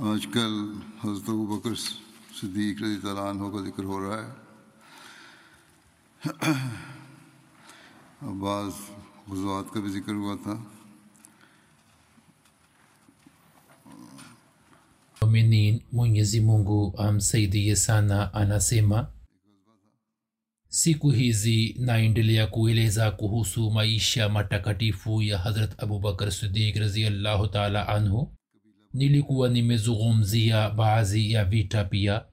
آج 0.00 0.26
کل 0.32 0.72
حضرت 1.04 1.28
ابو 1.28 1.46
عنہ 3.30 3.42
کا 3.42 3.68
ذکر 3.68 3.84
ہو 3.84 4.00
رہا 4.00 4.22
ہے۔ 4.22 4.28
بعض 8.40 8.70
غزوات 9.30 9.74
کا 9.74 9.80
بھی 9.80 9.90
ذکر 9.90 10.12
ہوا 10.12 10.36
تھا۔ 10.42 10.64
مونگو 16.40 16.92
اہم 16.98 17.18
سید 17.18 17.54
انکل 17.54 17.74
معیشہ 23.70 24.28
مٹا 24.28 24.58
کٹیفو 24.58 25.22
یا 25.22 25.42
حضرت 25.46 25.74
ابو 25.78 25.98
بکر 25.98 26.30
صدیق 26.30 26.76
رضی 26.76 27.04
اللہ 27.04 27.46
تعالی 27.52 27.78
عنہ۔ 27.88 28.41
Nilikuwa 28.94 29.48
nimezungumzia 29.48 30.70
baadhi 30.70 31.32
ya 31.32 31.44
vita 31.44 31.84
pia. 31.84 32.24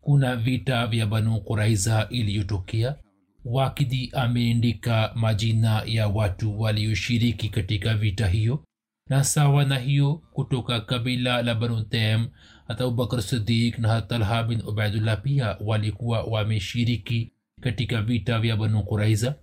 Kuna 0.00 0.36
vita 0.36 0.86
vya 0.86 1.06
Banu 1.06 1.40
Quraiza 1.40 2.06
iliyotokea. 2.10 2.96
Wakidi 3.44 4.10
ameandika 4.12 5.12
majina 5.14 5.82
ya 5.86 6.08
watu 6.08 6.60
walioshiriki 6.60 7.48
katika 7.48 7.94
vita 7.94 8.26
hiyo 8.28 8.64
na 9.10 9.24
sawa 9.24 9.64
na 9.64 9.78
hiyo 9.78 10.14
kutoka 10.32 10.80
kabila 10.80 11.42
la 11.42 11.54
banu 11.54 11.82
tem 11.82 12.26
hata 12.68 12.84
abubakar 12.84 13.22
sidik 13.22 13.78
na 13.78 14.02
talha 14.02 14.42
bin 14.44 14.62
ubaidullah 14.66 15.22
pia 15.22 15.56
walikuwa 15.60 16.22
wameshiriki 16.22 17.32
katika 17.60 18.02
vita 18.02 18.38
vya 18.40 18.56
banu 18.56 18.82
quraiza 18.82 19.34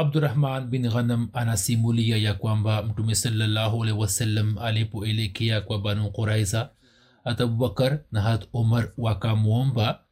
abdurahman 0.00 0.66
bin 0.66 0.88
ghanam 0.88 1.28
anasimulia 1.32 2.16
ya 2.16 2.34
kwamba 2.34 2.82
mtume 2.82 3.14
salallahu 3.14 3.82
alaihi 3.82 4.00
wasallam 4.00 4.58
alipoelekea 4.58 5.60
kwa 5.60 5.78
banu 5.78 6.10
quraiza 6.10 6.70
hat 7.24 7.40
abubakar 7.40 8.00
na 8.12 8.20
hat 8.22 8.48
umar 8.52 8.92
wakamwomba 8.98 10.04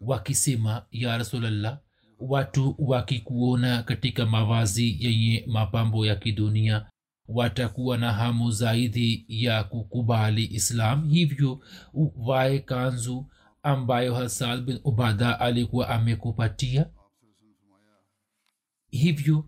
wakisema 0.00 0.82
ya 0.90 1.18
rasulllah 1.18 1.78
watu 2.18 2.74
wakikuona 2.78 3.82
katika 3.82 4.26
mavazi 4.26 4.96
yenye 5.00 5.44
mapambo 5.46 6.06
ya 6.06 6.16
kidunia 6.16 6.86
watakuwa 7.28 7.98
na 7.98 8.12
hamu 8.12 8.50
zaidi 8.50 9.24
ya 9.28 9.64
kukubali 9.64 10.44
islam. 10.44 11.08
Hivyo 11.08 11.60
uvae 11.94 12.58
kanzu 12.58 13.26
ambayo 13.62 14.14
hasad 14.14 14.60
bin 14.64 14.80
ubada 14.84 15.40
alikuwa 15.40 15.88
amekupatia 15.88 16.86
hivyo 18.90 19.44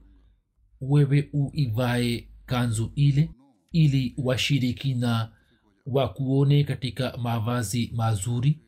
wewe 0.80 1.30
uivae 1.32 2.28
kanzu 2.47 2.92
ile 2.94 3.30
ili 3.72 4.14
washirikina 4.19 5.32
wakuone 5.86 6.64
katika 6.64 7.16
mavazi 7.16 7.92
mazuri. 7.94 8.58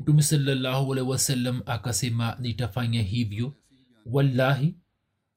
Mtume 0.00 0.22
salallahu 0.22 0.92
alehi 0.92 1.08
wasallam 1.08 1.62
akasema 1.66 2.36
nitafanya 2.40 3.02
hivyo. 3.02 3.54
Wallahi 4.06 4.74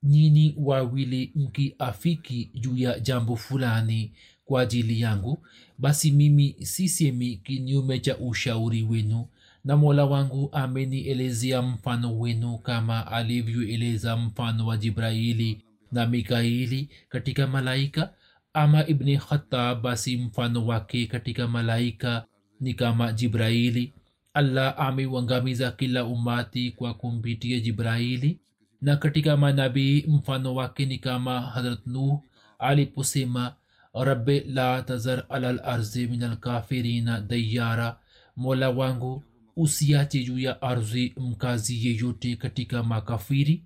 nyini 0.03 0.55
wawili 0.57 1.31
mkiafiki 1.35 2.51
juu 2.53 2.77
ya 2.77 2.99
jambo 2.99 3.35
fulani 3.35 4.13
kwa 4.45 4.61
ajili 4.61 5.01
yangu 5.01 5.45
basi 5.77 6.11
mimi 6.11 6.55
sisemi 6.61 7.35
kinyume 7.37 7.99
cha 7.99 8.17
ushauri 8.17 8.83
wenu 8.83 9.27
na 9.65 9.77
mola 9.77 10.05
wangu 10.05 10.49
amenielezea 10.51 11.61
mfano 11.61 12.19
wenu 12.19 12.57
kama 12.57 13.07
alivyoeleza 13.11 14.17
mfano 14.17 14.67
wa 14.67 14.77
jibraili 14.77 15.61
na 15.91 16.05
mikaili 16.07 16.89
katika 17.09 17.47
malaika 17.47 18.13
ama 18.53 18.87
ibni 18.87 19.17
khatab 19.17 19.81
basi 19.81 20.17
mfano 20.17 20.65
wake 20.65 21.05
katika 21.07 21.47
malaika 21.47 22.25
ni 22.59 22.73
kama 22.73 23.13
jibraili. 23.13 23.93
Allah 24.33 24.75
ameuangamiza 24.77 25.71
kila 25.71 26.05
umati 26.05 26.71
kwa 26.71 26.93
kumpitia 26.93 27.59
jibraili. 27.59 28.39
Na 28.81 28.95
katika 28.95 29.37
manabii 29.37 30.05
mfano 30.07 30.55
wake 30.55 30.85
ni 30.85 30.97
kama 30.97 31.41
harat 31.41 31.87
nuh 31.87 32.19
aliposema 32.59 33.55
rabe 33.93 34.39
la 34.39 34.81
tazar 34.81 35.25
ala 35.29 35.51
larzi 35.51 36.07
min 36.07 36.23
alkafirina 36.23 37.21
dayara. 37.21 37.99
Mola 38.35 38.69
wangu 38.69 39.23
usiache 39.55 40.23
juu 40.23 40.39
ya 40.39 40.61
ardhi 40.61 41.13
mkazi 41.17 41.87
yeyote 41.87 42.35
katika 42.35 42.83
makafiri. 42.83 43.65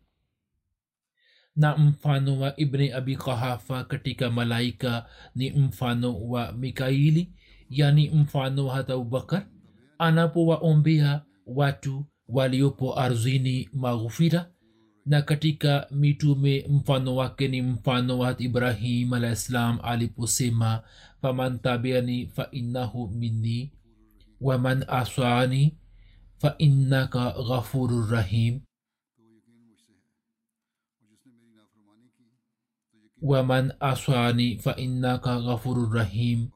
Na 1.56 1.78
mfano 1.78 2.40
wa 2.40 2.60
ibni 2.60 2.92
abi 2.92 3.16
qahafa 3.16 3.84
katika 3.84 4.30
malaika 4.32 5.06
ni 5.36 5.52
mfano 5.52 6.20
wa 6.30 6.52
mikaili 6.52 7.34
yani 7.70 8.10
mfano 8.10 8.66
wa 8.66 8.76
hata 8.76 8.94
abubakar 8.94 9.48
anapowaombea 9.98 11.22
watu 11.46 12.06
waliopo 12.28 13.00
ardhini 13.00 13.70
maghufira. 13.74 14.52
Na 15.06 15.22
katika 15.22 15.88
mitume 15.92 16.66
mfano 16.70 17.16
wake 17.16 17.48
ni 17.48 17.62
mfano 17.62 18.20
wa 18.20 18.36
ibrahim 18.42 19.14
alah 19.14 19.36
ssalam 19.36 19.80
aliposema 19.84 20.84
faman 21.22 21.60
tabiani 21.60 22.28
fainnahu 22.28 23.08
minni 23.08 23.74
waman 24.42 24.86
aswani 24.88 25.78
fainnaka 26.40 27.32
ghafuru 27.48 28.06
rahim. 28.12 28.62
Waman 33.22 33.74
aswani 33.80 34.58
fainnaka 34.58 35.40
ghafuru 35.42 35.90
rahim. 35.94 36.48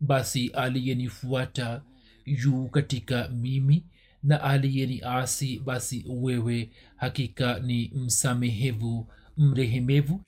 Basi 0.00 0.48
aliyenifuata 0.48 1.82
juu 2.26 2.68
katika 2.68 3.28
mimi 3.28 3.86
na 4.22 4.42
aliyeni 4.42 5.00
asi 5.02 5.58
basi 5.58 6.04
wewe 6.08 6.70
hakika 6.96 7.58
ni 7.58 7.90
msamehevu 7.94 9.06
mrehemevu 9.36 10.20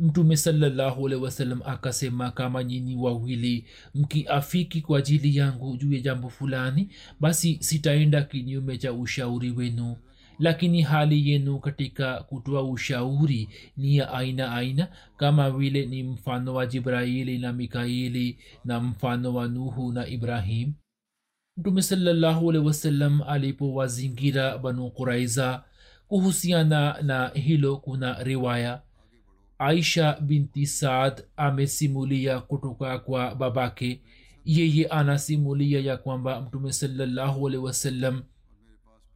mtume 0.00 0.36
salallahu 0.36 1.06
alehi 1.06 1.22
wasallam 1.22 1.62
akasema 1.64 2.30
kama 2.30 2.64
nyini 2.64 2.96
wawili 2.96 3.64
mkiafiki 3.94 4.80
kwa 4.80 4.98
ajili 4.98 5.36
yangu 5.36 5.76
juu 5.76 5.92
ya 5.92 6.00
jambo 6.00 6.28
fulani 6.28 6.88
basi 7.20 7.58
sitaenda 7.60 8.22
kinyume 8.22 8.78
cha 8.78 8.92
ushauri 8.92 9.50
wenu. 9.50 9.96
Lakini 10.38 10.82
hali 10.82 11.30
yenu 11.30 11.58
katika 11.58 12.22
kutoa 12.22 12.62
ushauri 12.62 13.48
ni 13.76 13.96
ya 13.96 14.12
aina 14.12 14.52
aina 14.54 14.88
kama 15.16 15.50
vile 15.50 15.86
ni 15.86 16.02
mfano 16.02 16.54
wa 16.54 16.66
jibraili 16.66 17.38
na 17.38 17.52
mikaili 17.52 18.38
na 18.64 18.80
mfano 18.80 19.34
wa 19.34 19.48
nuhu 19.48 19.92
na 19.92 20.06
ibrahim. 20.06 20.72
Mtume 21.56 21.82
salallahu 21.82 22.50
alehi 22.50 22.66
wasallam 22.66 23.22
alipowazingira 23.22 24.58
banu 24.58 24.90
quraiza 24.90 25.64
kuhusiana 26.08 27.02
na 27.02 27.28
hilo 27.28 27.76
kuna 27.76 28.22
riwaya 28.22 28.82
aisha 29.60 30.20
binti 30.20 30.66
saad 30.66 31.22
amesimulia 31.36 32.40
kutoka 32.40 32.98
kwa 32.98 33.34
babake. 33.34 34.00
Yeye 34.44 34.86
anasimulia 34.86 35.80
ya 35.80 35.96
kwamba 35.96 36.40
mtume 36.40 36.72
salallahu 36.72 37.46
alehi 37.48 37.64
wasallam 37.64 38.22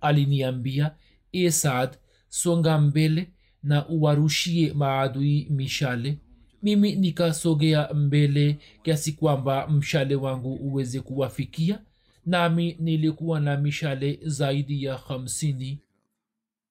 aliniambia 0.00 0.94
e 1.32 1.50
saad 1.50 1.96
songa 2.28 2.78
mbele 2.78 3.30
na 3.62 3.88
uwarushie 3.88 4.72
maadui 4.72 5.46
mishale. 5.50 6.18
Mimi 6.62 6.96
nikasogea 6.96 7.94
mbele 7.94 8.58
kiasi 8.82 9.12
kwamba 9.12 9.68
mshale 9.68 10.14
wangu 10.14 10.54
uweze 10.54 11.00
kuwafikia 11.00 11.80
nami 12.26 12.76
nilikuwa 12.80 13.40
na 13.40 13.56
mishale 13.56 14.18
zaidi 14.22 14.84
ya 14.84 14.96
hamsini 14.96 15.80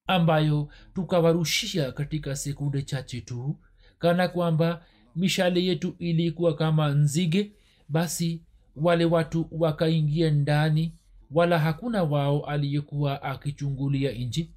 ambayo 0.07 0.69
tukawarushia 0.93 1.91
katika 1.91 2.35
sekunde 2.35 2.81
chache 2.81 3.21
tu 3.21 3.57
kana 4.03 4.27
kwamba 4.27 4.85
mishale 5.15 5.65
yetu 5.65 5.95
ilikuwa 5.99 6.55
kama 6.55 6.89
nzige 6.89 7.51
basi 7.89 8.41
wale 8.75 9.05
watu 9.05 9.47
wakaingia 9.51 10.31
ndani 10.31 10.93
wala 11.31 11.59
hakuna 11.59 12.03
wao 12.03 12.45
aliyekuwa 12.45 13.21
akichungulia 13.23 14.11
nje 14.11 14.49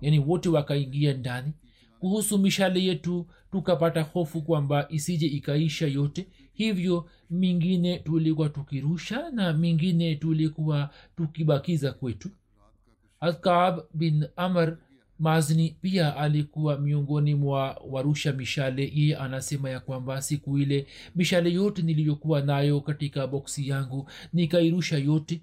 yani 0.00 0.18
wote 0.18 0.48
wakaingia 0.48 1.12
ndani. 1.14 1.52
Kuhusu 2.00 2.38
mishale 2.38 2.84
yetu 2.84 3.26
tukapata 3.52 4.02
hofu 4.02 4.42
kwamba 4.42 4.86
isije 4.88 5.26
ikaisha 5.26 5.86
yote. 5.86 6.26
Hivyo 6.52 7.08
mingine 7.30 7.98
tulikuwa 7.98 8.48
tukirusha 8.48 9.30
na 9.30 9.52
mingine 9.52 10.14
tulikuwa 10.16 10.90
tukibakiza 11.16 11.92
kwetu. 11.92 12.30
Alkab 13.20 13.80
bin 13.94 14.26
amr 14.36 14.76
mazni 15.20 15.76
pia 15.80 16.16
alikuwa 16.16 16.78
miongoni 16.78 17.34
mwa 17.34 17.80
warusha 17.88 18.32
mishale. 18.32 18.92
Yeye 18.94 19.16
anasema 19.16 19.70
ya 19.70 19.80
kwamba 19.80 20.22
siku 20.22 20.58
ile 20.58 20.86
mishale 21.16 21.52
yote 21.52 21.82
niliyokuwa 21.82 22.40
nayo 22.40 22.80
katika 22.80 23.26
boksi 23.26 23.68
yangu 23.68 24.10
nikairusha 24.32 24.98
yote 24.98 25.40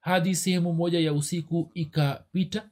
hadi 0.00 0.34
sehemu 0.34 0.72
moja 0.72 1.00
ya 1.00 1.12
usiku 1.12 1.70
ikapita. 1.74 2.68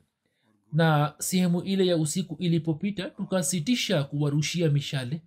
Na 0.72 1.14
sehemu 1.18 1.62
ile 1.62 1.86
ya 1.86 1.96
usiku 1.96 2.36
ilipopita 2.38 3.10
tukasitisha 3.10 4.04
kuwarushia 4.04 4.70
mishale. 4.70 5.22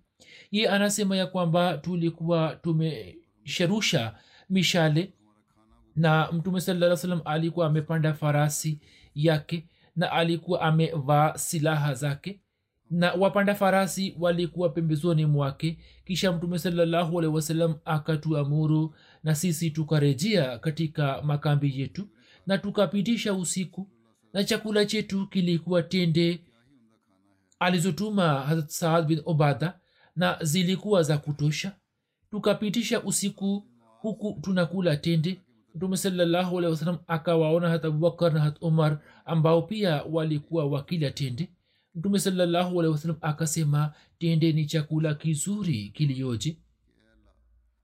Ye 0.50 0.68
anasema 0.68 1.16
ya 1.16 1.26
kwamba 1.26 1.78
tulikuwa 1.78 2.56
tumesherusha 2.62 4.14
mishale 4.50 5.12
na 5.96 6.32
mtume 6.32 6.60
saa 6.60 6.96
salam 6.96 7.20
alikuwa 7.24 7.66
amepanda 7.66 8.14
farasi 8.14 8.78
yake 9.14 9.66
na 9.96 10.12
alikuwa 10.12 10.60
amevaa 10.60 11.38
silaha 11.38 11.94
zake 11.94 12.40
na 12.90 13.12
wapanda 13.12 13.54
farasi 13.54 14.16
walikuwa 14.18 14.68
pembezoni 14.68 15.26
mwake. 15.26 15.78
Kisha 16.04 16.32
mtume 16.32 16.58
salallahu 16.58 17.18
alehi 17.18 17.34
wasalam 17.34 17.74
akatuamuru 17.84 18.94
na 19.24 19.34
sisi 19.34 19.70
tukarejea 19.70 20.58
katika 20.58 21.22
makambi 21.22 21.80
yetu 21.80 22.08
na 22.46 22.58
tukapitisha 22.58 23.34
usiku 23.34 23.88
na 24.32 24.44
chakula 24.44 24.86
chetu 24.86 25.26
kilikuwa 25.26 25.82
tende 25.82 26.44
alizotuma 27.58 28.40
hazrat 28.40 28.68
saad 28.70 29.06
bin 29.06 29.22
obada 29.24 29.80
na 30.16 30.38
zilikuwa 30.42 31.02
za 31.02 31.18
kutosha. 31.18 31.72
Tukapitisha 32.30 33.02
usiku 33.02 33.64
huku 34.00 34.38
tunakula 34.42 34.96
tende 34.96 35.40
mtume 35.74 35.96
salallahu 35.96 36.58
alehi 36.58 36.98
akawaona 37.06 37.68
hata 37.68 37.88
abubakar 37.88 38.32
na 38.32 38.40
hat 38.40 38.56
umar 38.60 38.98
ambao 39.24 39.62
pia 39.62 40.02
walikuwa 40.02 40.66
wakila 40.66 41.10
tende. 41.10 41.50
Mtume 41.94 42.18
salallahu 42.18 42.82
akasema 43.20 43.92
tende 44.18 44.52
ni 44.52 44.66
chakula 44.66 45.14
kizuri 45.14 45.88
kiliyoje 45.88 46.56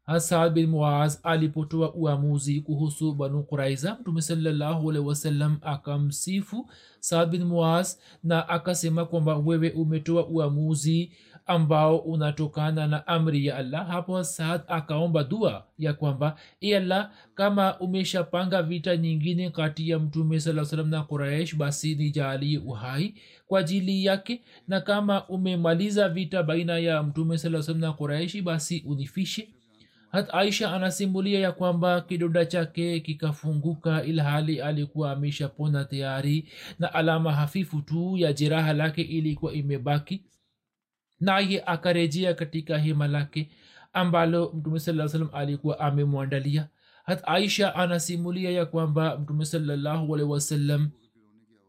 hasad 0.06 0.52
bin 0.52 0.66
muaz 0.66 1.18
alipotoa 1.22 1.94
uamuzi 1.94 2.60
kuhusu 2.60 3.12
banu 3.14 3.42
quraiza 3.42 3.96
mtume 4.00 4.22
salallahu 4.22 4.86
wasallam 4.86 5.58
akamsifu 5.62 6.70
saad 7.00 7.30
bin 7.30 7.44
muaz 7.44 7.96
na 8.22 8.48
akasema 8.48 9.04
kwamba 9.04 9.36
wewe 9.36 9.70
umetoa 9.70 10.26
uamuzi 10.26 11.12
ambao 11.46 11.96
unatokana 11.98 12.86
na 12.86 13.06
amri 13.06 13.46
ya 13.46 13.56
allah. 13.56 13.86
Hapo 13.88 14.24
saad 14.24 14.60
akaomba 14.68 15.24
dua 15.24 15.64
ya 15.78 15.92
kwamba 15.94 16.36
e 16.60 16.76
allah 16.76 17.10
kama 17.34 17.78
umeshapanga 17.78 18.62
vita 18.62 18.96
nyingine 18.96 19.50
kati 19.50 19.90
ya 19.90 19.98
mtume 19.98 20.40
saa 20.40 20.64
salam 20.64 20.88
na 20.88 21.02
quraish 21.02 21.56
basi 21.56 21.94
nijaalie 21.94 22.58
uhai 22.58 23.14
kwa 23.46 23.60
ajili 23.60 24.04
yake. 24.04 24.42
Na 24.68 24.80
kama 24.80 25.28
umemaliza 25.28 26.08
vita 26.08 26.42
baina 26.42 26.78
ya 26.78 27.02
mtume 27.02 27.38
saa 27.38 27.62
salam 27.62 27.80
na 27.80 27.92
quraishi 27.92 28.42
basi 28.42 28.82
unifishe. 28.86 29.48
Hat 30.12 30.28
aisha 30.34 30.72
anasimulia 30.72 31.40
ya 31.40 31.52
kwamba 31.52 32.00
kidonda 32.00 32.46
chake 32.46 33.00
kikafunguka 33.00 34.04
ilhali 34.04 34.60
alikuwa 34.60 35.12
ameshapona 35.12 35.84
tayari 35.84 36.48
na 36.78 36.94
alama 36.94 37.32
hafifu 37.32 37.80
tu 37.82 38.16
ya 38.16 38.32
jeraha 38.32 38.72
lake 38.72 39.02
ilikuwa 39.02 39.52
imebaki 39.52 40.22
naye 41.20 41.62
akarejea 41.66 42.34
katika 42.34 42.78
hema 42.78 43.06
lake 43.08 43.50
ambalo 43.92 44.52
mtume 44.54 44.80
saa 44.80 45.08
salam 45.08 45.28
alikuwa 45.32 45.80
amemwandalia. 45.80 46.68
Hat 47.04 47.22
aisha 47.26 47.74
anasimulia 47.74 48.50
ya 48.50 48.66
kwamba 48.66 49.18
mtume 49.18 49.44
salllahualhi 49.44 50.24
wasallam 50.26 50.90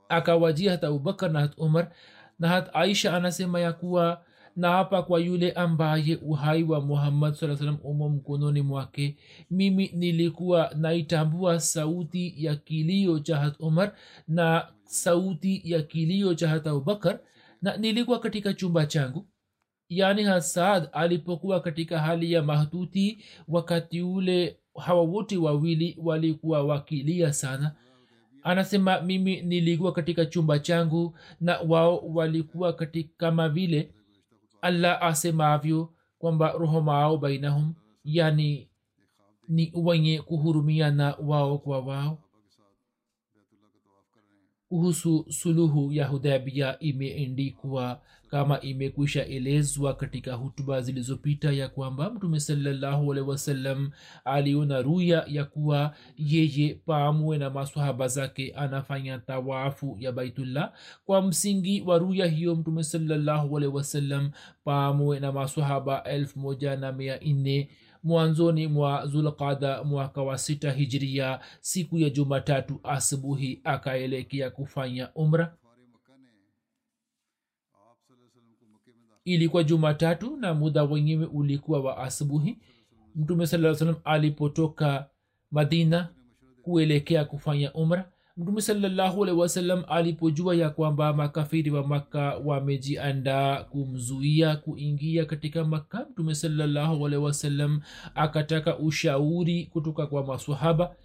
akawajia 0.10 0.72
hata 0.72 0.88
abubakar 0.88 1.32
na 1.32 1.40
hat 1.40 1.54
umar. 1.58 1.92
Na 2.40 2.48
hat 2.48 2.70
aisha 2.74 3.14
anasema 3.14 3.60
ya 3.60 3.74
kuwa 3.74 4.22
na 4.58 4.84
kwa 4.84 5.20
yule 5.20 5.52
ambaye 5.52 6.16
uhai 6.16 6.64
wa 6.64 6.82
muhammad 6.82 7.34
saa 7.34 7.56
salam 7.56 7.78
umo 7.84 8.10
mkononi 8.10 8.62
mwake 8.62 9.18
mimi 9.52 9.92
nilikuwa 9.94 10.72
naitambua 10.76 11.60
sauti 11.60 12.34
ya 12.46 12.56
kilio 12.56 13.20
cha 13.20 13.38
hat 13.38 13.56
umar 13.60 13.94
na 14.28 14.68
sauti 14.84 15.62
ya 15.64 15.82
kilio 15.82 16.34
cha 16.34 16.50
hat 16.50 16.68
abubakar 16.68 17.20
na 17.62 17.78
nilikuwa 17.78 18.20
katika 18.20 18.54
chumba 18.54 18.86
changu 18.86 19.26
yaani 19.90 20.24
hasad 20.24 20.90
alipokuwa 20.92 21.60
katika 21.60 22.00
hali 22.00 22.32
ya 22.32 22.44
mahtuti 22.44 23.24
wakati 23.48 24.02
ule 24.02 24.58
hawa 24.78 25.02
wote 25.02 25.38
wawili 25.38 25.98
walikuwa 26.04 26.64
wakilia 26.64 27.34
sana. 27.34 27.76
Anasema 28.44 29.02
mimi 29.02 29.42
nilikuwa 29.42 29.92
katika 29.92 30.26
chumba 30.26 30.60
changu 30.60 31.18
na 31.42 31.60
wao 31.60 31.98
walikuwa 31.98 32.74
katika 32.74 33.10
kama 33.18 33.50
vile 33.50 33.92
allah 34.62 35.04
asemavyo 35.04 35.90
kwamba 36.20 36.52
rohomao 36.52 37.18
bainahum 37.18 37.74
yani 38.04 38.68
ni 39.50 39.72
wenye 39.76 40.22
kuhurumiana 40.22 41.16
wao 41.26 41.58
kwa 41.58 41.80
wao 41.80 42.18
kuhusu 44.70 45.26
suluhu 45.30 45.92
ya 45.94 46.08
hudhabia 46.08 46.80
imeendikwa 46.80 48.02
kama 48.28 48.62
imekwisha 48.62 49.26
elezwa 49.26 49.94
katika 49.94 50.34
hutuba 50.34 50.82
zilizopita 50.82 51.52
ya 51.52 51.68
kwamba 51.68 52.10
mtume 52.10 52.40
salallahu 52.40 53.12
alehi 53.12 53.28
wasallam 53.30 53.90
aliona 54.26 54.82
ruya 54.82 55.24
ya 55.28 55.46
kuwa 55.46 55.96
yeye 56.18 56.74
paamue 56.86 57.38
na 57.38 57.50
maswahaba 57.50 58.08
zake 58.08 58.52
anafanya 58.56 59.20
tawafu 59.20 59.98
ya 60.00 60.12
baitullah. 60.12 60.74
Kwa 61.06 61.22
msingi 61.22 61.82
wa 61.82 61.98
ruya 61.98 62.26
hiyo 62.26 62.56
mtume 62.56 62.84
salallahu 62.84 63.58
alehi 63.58 63.74
wasallam 63.74 64.32
na 65.20 65.32
maswahaba 65.32 66.04
elfu 66.04 66.40
moja 66.40 66.76
na 66.76 66.92
mia 66.92 67.20
nne 67.26 67.70
mwanzoni 68.04 68.68
mwa 68.68 69.08
zulqada 69.08 69.84
mwaka 69.84 70.22
wa 70.24 70.38
sita 70.38 70.72
hijiria 70.72 71.40
siku 71.60 71.98
ya 71.98 72.10
jumatatu 72.10 72.80
asubuhi 72.84 73.62
akaelekea 73.64 74.50
kufanya 74.50 75.14
umra. 75.16 75.58
Ilikuwa 79.26 79.64
jumatatu 79.64 80.38
na 80.38 80.54
muda 80.54 80.84
wenyewe 80.84 81.26
ulikuwa 81.26 81.80
wa 81.80 81.98
asubuhi. 81.98 82.58
Mtume 83.16 83.48
saa 83.48 83.76
salam 83.76 83.96
alipotoka 84.04 85.10
madina 85.52 86.10
kuelekea 86.64 87.26
kufanya 87.26 87.74
umra 87.74 88.12
mtume 88.38 88.62
salallahu 88.62 89.26
alehi 89.26 89.84
alipojua 89.88 90.56
ya 90.56 90.70
kwamba 90.70 91.14
makafiri 91.14 91.72
wa 91.72 91.88
makka 91.88 92.38
wamejiandaa 92.46 93.64
kumzuia 93.64 94.56
kuingia 94.56 95.26
katika 95.26 95.66
makka 95.66 96.06
mtume 96.12 96.36
salallahu 96.36 97.06
alehi 97.08 97.80
akataka 98.16 98.78
ushauri 98.78 99.66
kutoka 99.66 100.08
kwa 100.08 100.26
masahaba 100.26 100.96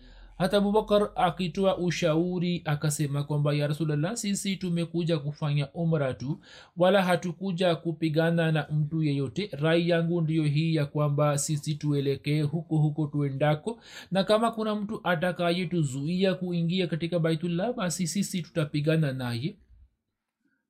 hata 0.42 0.56
abubakar 0.56 1.10
akitoa 1.14 1.78
ushauri 1.78 2.62
akasema 2.64 3.24
kwamba 3.24 3.54
ya 3.54 3.66
rasulllah 3.66 4.16
sisi 4.16 4.56
tumekuja 4.56 5.18
kufanya 5.18 5.72
umra 5.72 6.14
tu 6.14 6.40
wala 6.76 7.02
hatukuja 7.02 7.76
kupigana 7.76 8.52
na 8.52 8.66
mtu 8.72 9.02
yeyote. 9.02 9.48
Rai 9.52 9.88
yangu 9.88 10.20
ndiyo 10.20 10.44
hii 10.44 10.74
ya 10.74 10.86
kwamba 10.86 11.38
sisi 11.38 11.74
tuelekee 11.74 12.42
huko 12.42 12.76
huko 12.76 13.06
tuendako 13.06 13.80
na 14.10 14.24
kama 14.24 14.50
kuna 14.50 14.74
mtu 14.74 15.00
atakayetuzuia 15.04 16.34
kuingia 16.34 16.86
katika 16.86 17.18
baitullah 17.18 17.74
basi 17.74 18.06
sisi 18.06 18.42
tutapigana 18.42 19.12
naye. 19.12 19.56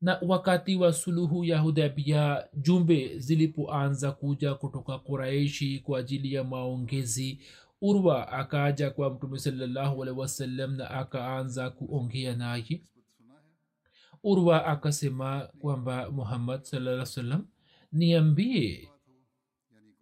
Na 0.00 0.18
wakati 0.22 0.76
wa 0.76 0.92
suluhu 0.92 1.44
ya 1.44 1.58
hudhabia 1.58 2.44
jumbe 2.54 3.18
zilipoanza 3.18 4.12
kuja 4.12 4.54
kutoka 4.54 4.98
kuraishi 4.98 5.78
kwa 5.78 5.98
ajili 5.98 6.34
ya 6.34 6.44
maongezi 6.44 7.38
urwa 7.82 8.32
akaja 8.32 8.90
kwa 8.90 9.10
mtume 9.10 9.38
salllahu 9.38 10.00
wasallam 10.00 10.76
na 10.76 10.90
akaanza 10.90 11.70
kuongea 11.70 12.36
naye. 12.36 12.82
Urwa 14.24 14.66
akasema 14.66 15.48
kwamba 15.60 16.10
muhammad 16.10 16.62
salaa 16.62 17.04
salam 17.06 17.46
niambie 17.92 18.88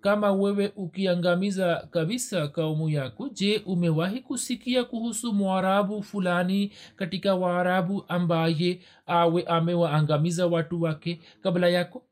kama 0.00 0.32
wewe 0.32 0.72
ukiangamiza 0.76 1.88
kabisa 1.90 2.48
kaumu 2.48 2.88
yako 2.88 3.28
je 3.28 3.62
umewahi 3.66 4.20
kusikia 4.20 4.84
kuhusu 4.84 5.32
mwarabu 5.32 6.02
fulani 6.02 6.72
katika 6.96 7.34
waarabu 7.34 8.04
ambaye 8.08 8.80
awe 9.06 9.42
amewaangamiza 9.42 10.46
watu 10.46 10.82
wake 10.82 11.20
kabla 11.42 11.68
yako 11.68 12.02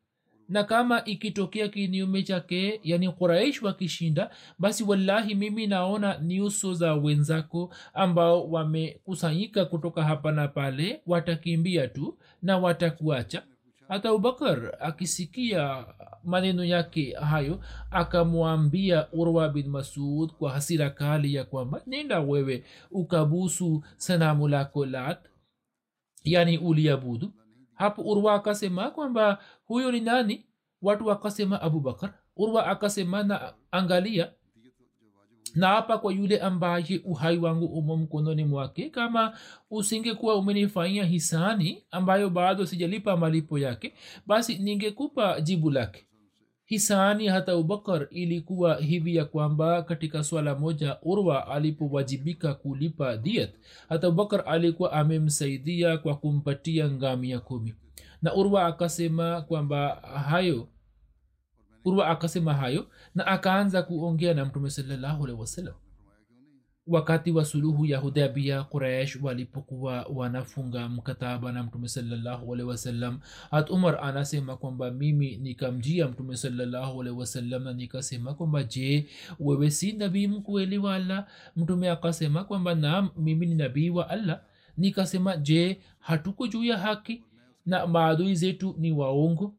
na 0.48 0.64
kama 0.64 1.04
ikitokea 1.04 1.68
kinyume 1.68 2.22
chake 2.22 2.80
yani 2.82 3.12
quraish 3.12 3.62
wakishinda 3.62 4.30
basi 4.58 4.84
wallahi 4.84 5.34
mimi 5.34 5.66
naona 5.66 6.18
nyuso 6.18 6.74
za 6.74 6.94
wenzako 6.94 7.74
ambao 7.94 8.50
wamekusanyika 8.50 9.64
kutoka 9.64 10.04
hapa 10.04 10.32
na 10.32 10.48
pale 10.48 11.02
watakimbia 11.06 11.88
tu 11.88 12.18
na 12.42 12.58
watakuacha. 12.58 13.42
Hata 13.88 14.08
abubakar 14.08 14.76
akisikia 14.80 15.84
maneno 16.24 16.64
yake 16.64 17.12
hayo 17.14 17.60
akamwambia 17.90 19.06
urwa 19.12 19.48
bin 19.48 19.68
masud 19.68 20.30
kwa 20.32 20.50
hasira 20.52 20.90
kali 20.90 21.34
ya 21.34 21.44
kwamba 21.44 21.82
nenda 21.86 22.20
wewe 22.20 22.64
ukabusu 22.90 23.84
sanamu 23.96 24.48
lako 24.48 24.86
lat 24.86 25.18
yani 26.24 26.58
uliabudu 26.58 27.32
hapo 27.78 28.02
urwa 28.02 28.34
akasema 28.34 28.90
kwamba 28.90 29.38
huyo 29.64 29.92
ni 29.92 30.00
nani? 30.00 30.44
Watu 30.82 31.06
wakasema 31.06 31.62
abubakar 31.62 32.14
urwa 32.36 32.66
akasema 32.66 33.22
na 33.22 33.52
angalia. 33.70 34.32
Na 35.54 35.68
hapa 35.68 35.98
kwa 35.98 36.12
yule 36.12 36.38
ambaye 36.38 37.00
uhai 37.04 37.38
wangu 37.38 37.66
umo 37.66 37.96
mkononi 37.96 38.44
mwake 38.44 38.90
kama 38.90 39.38
usingekuwa 39.70 40.36
umenifanyia 40.36 41.04
hisani 41.04 41.84
ambayo 41.90 42.30
bado 42.30 42.66
sijalipa 42.66 43.16
malipo 43.16 43.58
yake 43.58 43.94
basi 44.26 44.58
ningekupa 44.58 45.40
jibu 45.40 45.70
lake 45.70 46.07
hisani 46.68 47.26
hata 47.28 47.52
abubakar 47.52 48.06
ilikuwa 48.10 48.76
hivi 48.76 49.16
ya 49.16 49.24
kwamba 49.24 49.82
katika 49.82 50.24
swala 50.24 50.54
moja 50.54 50.96
urwa 51.02 51.48
alipowajibika 51.48 52.54
kulipa 52.54 53.16
diet 53.16 53.50
hata 53.88 54.06
abubakar 54.06 54.44
alikuwa 54.46 54.92
amemsaidia 54.92 55.98
kwa 55.98 56.16
kumpatia 56.16 56.90
ngamia 56.90 57.40
kumi. 57.40 57.74
Na 58.22 58.34
urwa 58.34 58.66
akasema 58.66 59.40
kwamba 59.42 59.94
hayo 60.28 60.68
urwa 61.84 62.08
akasema 62.08 62.54
hayo 62.54 62.86
na 63.14 63.26
akaanza 63.26 63.82
kuongea 63.82 64.34
na 64.34 64.44
mtume 64.44 64.70
salallahu 64.70 65.24
alehi 65.24 65.40
wasallam 65.40 65.74
wakati 66.88 67.30
wa 67.30 67.44
suluhu 67.44 67.86
ya 67.86 67.98
hudabia 67.98 68.62
quraish 68.64 69.18
walipokuwa 69.22 70.06
wanafunga 70.14 70.88
mkataba 70.88 71.52
na 71.52 71.62
mtume 71.62 71.88
salallahu 71.88 72.54
alehi 72.54 72.68
wasallam 72.68 73.20
hat 73.50 73.70
umar 73.70 73.98
anasema 74.02 74.56
kwamba 74.56 74.90
mimi 74.90 75.36
nikamjia 75.36 76.08
mtume 76.08 76.36
salallahu 76.36 77.00
alehi 77.00 77.16
wasallam 77.16 77.62
na 77.64 77.72
nikasema 77.72 78.34
kwamba 78.34 78.62
je 78.62 79.06
wewe 79.40 79.70
si 79.70 79.92
nabii 79.92 80.26
mkweli 80.26 80.78
wa 80.78 80.94
allah? 80.94 81.26
Mtume 81.56 81.90
akasema 81.90 82.44
kwamba 82.44 82.74
naam 82.74 83.08
mimi 83.16 83.46
ni 83.46 83.54
nabii 83.54 83.90
wa 83.90 84.10
allah. 84.10 84.40
Nikasema 84.76 85.36
je 85.36 85.80
hatuko 85.98 86.46
juu 86.46 86.64
ya 86.64 86.78
haki 86.78 87.24
na 87.66 87.86
maadui 87.86 88.34
zetu 88.34 88.74
ni 88.78 88.92
waongo? 88.92 89.54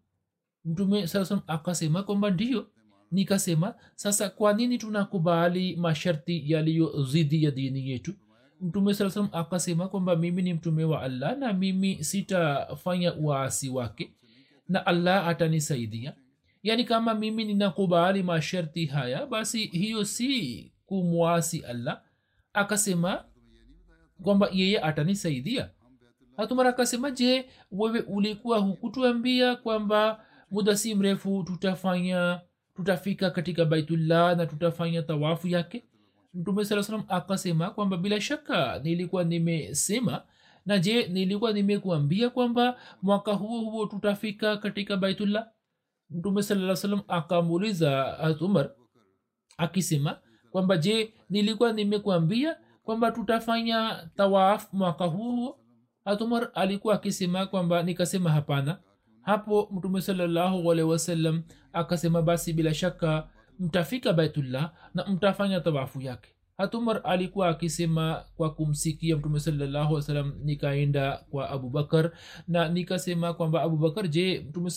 Mtume 0.66 1.08
saa 1.08 1.42
akasema 1.48 2.04
kwamba 2.04 2.30
ndiyo 2.30 2.68
nikasema 3.12 3.76
sasa 3.96 4.30
kwa 4.30 4.54
nini 4.54 4.78
tunakubali 4.78 5.76
masharti 5.76 6.52
yaliyo 6.52 7.04
zidi 7.04 7.44
ya 7.44 7.52
dini 7.52 7.90
yetu? 7.90 8.14
Mtume 8.62 8.94
saa 8.94 9.10
salam 9.10 9.30
akasema 9.32 9.88
kwamba 9.88 10.16
mimi 10.16 10.42
ni 10.42 10.54
mtume 10.54 10.84
wa 10.84 11.02
allah 11.02 11.38
na 11.38 11.54
mimi 11.54 12.04
sitafanya 12.04 13.14
waasi 13.22 13.70
wake 13.70 14.14
na 14.68 14.86
allah 14.86 15.28
atanisaidia. 15.28 16.14
Yaani 16.64 16.84
kama 16.84 17.14
mimi 17.14 17.46
ninakubali 17.46 18.24
masharti 18.24 18.86
haya 18.86 19.26
basi 19.26 19.66
hiyo 19.66 20.06
si 20.06 20.72
kumwasi 20.86 21.60
allah. 21.60 22.02
Akasema 22.54 23.26
kwamba 24.24 24.50
yeye 24.54 24.80
atanisaidia. 24.82 25.70
Hatumara 26.38 26.70
akasema 26.70 27.12
je 27.12 27.46
wewe 27.72 28.00
ulikuwa 28.02 28.58
hukutuambia 28.60 29.56
kwamba 29.56 30.26
muda 30.52 30.78
si 30.78 30.96
mrefu 30.96 31.44
tutafanya 31.44 32.42
tutafika 32.80 33.30
katika 33.30 33.66
baitullah 33.66 34.38
na 34.38 34.46
tutafanya 34.46 35.02
tawafu 35.02 35.48
yake. 35.48 35.84
Mtume 36.34 36.66
saa 36.66 36.84
salam 36.84 37.04
akasema 37.08 37.70
kwamba 37.70 37.98
bila 37.98 38.22
shaka 38.22 38.80
nilikuwa 38.84 39.24
nimesema 39.24 40.24
na 40.66 40.80
je 40.80 41.08
nilikuwa 41.08 41.54
nimekuambia 41.54 42.30
kwamba 42.30 42.80
mwaka 43.02 43.34
huo 43.34 43.60
huo 43.72 43.86
tutafika 43.86 44.58
katika 44.58 44.98
baitullah? 44.98 45.48
Mtume 46.10 46.44
saa 46.44 46.76
salam 46.76 47.02
akamuuliza 47.08 48.18
umar 48.42 48.72
akisema 49.58 50.20
kwamba 50.52 50.78
je 50.78 51.14
nilikuwa 51.30 51.74
nimekuambia 51.74 52.58
kwamba 52.84 53.12
tutafanya 53.12 54.10
tawaf 54.16 54.74
mwaka 54.74 55.06
huo 55.06 55.32
huo? 55.32 55.60
Hatumar 56.06 56.52
alikuwa 56.54 56.96
akisema 56.96 57.46
kwamba 57.46 57.84
nikasema 57.84 58.32
hapana 58.32 58.78
hapo 59.30 59.70
mtume 59.72 60.02
salallahu 60.02 60.72
alehi 60.72 61.42
akasema 61.74 62.22
basi 62.22 62.54
bila 62.54 62.74
shaka 62.74 63.30
mtafika 63.60 64.14
baitullah 64.14 64.74
na 64.94 65.06
mtafanya 65.06 65.60
tawafu 65.60 66.02
yake. 66.02 66.30
Hatumar 66.58 67.02
alikuwa 67.04 67.50
akisema 67.50 68.26
kwa 68.38 68.54
kumsikia 68.54 69.18
mtume 69.18 69.40
salallahu 69.40 69.94
wasalam 69.94 70.34
nikaenda 70.44 71.18
kwa 71.30 71.50
abubakar 71.50 72.12
na 72.48 72.70
nikasema 72.70 73.34
kwamba 73.34 73.62
abubakar 73.62 74.08
je 74.08 74.46
mtume 74.50 74.70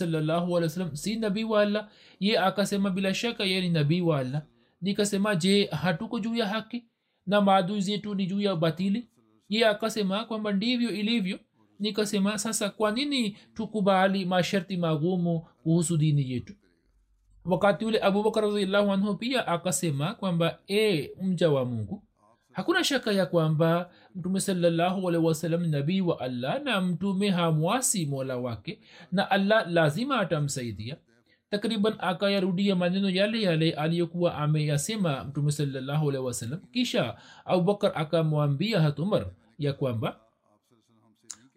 wasalam 0.48 0.96
si 0.96 1.16
nabii 1.16 1.44
wa 1.44 1.62
allah? 1.62 1.88
Ye 2.20 2.38
akasema 2.38 2.90
bila 2.90 3.14
shaka 3.14 3.44
ye 3.44 3.60
ni 3.60 3.68
nabii 3.68 4.00
wa 4.00 4.18
allah. 4.18 4.42
Nikasema 4.80 5.36
je 5.36 5.66
hatuko 5.66 6.18
juu 6.20 6.34
ya 6.34 6.46
haki 6.46 6.84
na 7.26 7.40
maadui 7.40 7.80
zetu 7.80 8.14
ni 8.14 8.26
juu 8.26 8.40
ya 8.40 8.56
batili? 8.56 9.08
Ye 9.48 9.66
akasema 9.66 10.24
kwamba 10.24 10.52
ndivyo 10.52 10.90
ilivyo 10.90 11.38
nikasema 11.82 12.38
sasa 12.38 12.70
kwa 12.70 12.90
nini 12.92 13.36
tukubali 13.54 14.24
masharti 14.24 14.76
magumu 14.76 15.46
kuhusu 15.62 15.96
dini 15.96 16.30
yetu? 16.30 16.54
Wakati 17.44 17.84
ule 17.84 17.98
abubakar 18.02 18.44
radiallahu 18.44 18.92
anhu 18.92 19.14
pia 19.14 19.46
akasema 19.46 20.14
kwamba 20.14 20.58
e 20.68 21.10
mja 21.22 21.50
wa 21.50 21.64
mungu 21.64 22.02
hakuna 22.52 22.84
shaka 22.84 23.12
ya 23.12 23.26
kwamba 23.26 23.90
mtume 24.14 24.40
salallahu 24.40 25.08
alehi 25.08 25.24
wasalam 25.24 25.66
nabii 25.66 26.00
wa 26.00 26.20
allah 26.20 26.62
na 26.62 26.80
mtume 26.80 27.30
hamwasi 27.30 28.06
mola 28.06 28.36
wake 28.36 28.80
na 29.12 29.30
allah 29.30 29.66
lazima 29.70 30.20
atamsaidia. 30.20 30.96
Takriban 31.50 31.94
akayarudia 31.98 32.76
maneno 32.76 33.10
yale 33.10 33.42
yale 33.42 33.72
aliyokuwa 33.72 34.34
ameyasema 34.34 35.24
mtume 35.24 35.52
salallahu 35.52 36.08
alehi 36.10 36.24
wasalam 36.24 36.60
kisha 36.72 37.16
abubakar 37.44 37.92
akamwambia 37.94 38.80
hatumar 38.80 39.26
ya 39.58 39.72
kwamba 39.72 40.20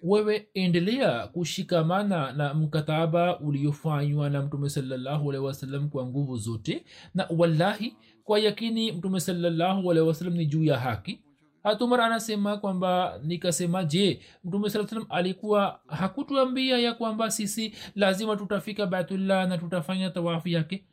wewe 0.05 0.47
endelea 0.53 1.27
kushikamana 1.27 2.31
na 2.31 2.53
mkataba 2.53 3.39
uliofanywa 3.39 4.29
na 4.29 4.41
mtume 4.41 4.69
salallahu 4.69 5.31
alehi 5.31 5.87
kwa 5.89 6.05
nguvu 6.05 6.37
zote. 6.37 6.85
Na 7.13 7.27
wallahi 7.37 7.95
kwa 8.23 8.39
yakini 8.39 8.91
mtume 8.91 9.19
salallahu 9.19 9.91
alehi 9.91 10.29
ni 10.29 10.45
juu 10.45 10.63
ya 10.63 10.79
haki. 10.79 11.21
Hatumar 11.63 12.01
anasema 12.01 12.57
kwamba 12.57 13.19
nikasema 13.23 13.83
je 13.83 14.19
mtume 14.43 14.69
saa 14.69 14.87
salam 14.87 15.05
alikuwa 15.09 15.79
hakutuambia 15.87 16.77
ya 16.77 16.93
kwamba 16.93 17.31
sisi 17.31 17.75
lazima 17.95 18.35
tutafika 18.35 18.85
baitullah 18.87 19.49
na 19.49 19.57
tutafanya 19.57 20.09
tawafu 20.09 20.49
yake? 20.49 20.85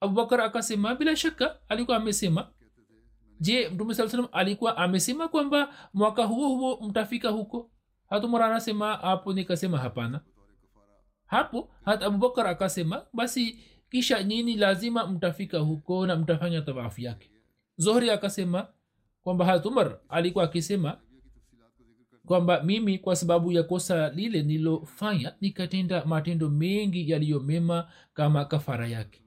Abubakar 0.00 0.40
akasema 0.40 0.94
bila 0.94 1.16
shaka 1.16 1.56
alikuwa 1.68 1.96
amesema. 1.96 2.48
Je 3.40 3.68
mtume 3.68 3.94
saa 3.94 4.08
salam 4.08 4.28
alikuwa 4.32 4.76
amesema 4.76 5.28
kwamba 5.28 5.74
mwaka 5.94 6.24
huo 6.24 6.48
huo 6.48 6.88
mtafika 6.88 7.28
huko 7.28 7.70
hatumar 8.10 8.42
anasema 8.42 8.96
hapo 8.96 9.32
nikasema 9.32 9.78
hapana. 9.78 10.20
Hapo 11.26 11.70
hata 11.84 12.06
abubakar 12.06 12.46
akasema 12.46 13.06
basi 13.12 13.58
kisha 13.90 14.22
nini 14.22 14.56
lazima 14.56 15.06
mtafika 15.06 15.58
huko 15.58 16.06
na 16.06 16.16
mtafanya 16.16 16.62
tawafu 16.62 17.00
yake. 17.00 17.30
Zohri 17.76 18.10
akasema 18.10 18.68
kwamba 19.22 19.44
hatumar 19.44 19.98
alikuwa 20.08 20.44
akisema 20.44 20.98
kwamba 22.26 22.62
mimi 22.62 22.98
kwa 22.98 23.16
sababu 23.16 23.52
ya 23.52 23.62
kosa 23.62 24.08
lile 24.10 24.42
nilofanya 24.42 25.34
nikatenda 25.40 26.04
matendo 26.04 26.50
mengi 26.50 27.10
yaliyo 27.10 27.40
mema 27.40 27.90
kama 28.14 28.44
kafara 28.44 28.88
yake. 28.88 29.22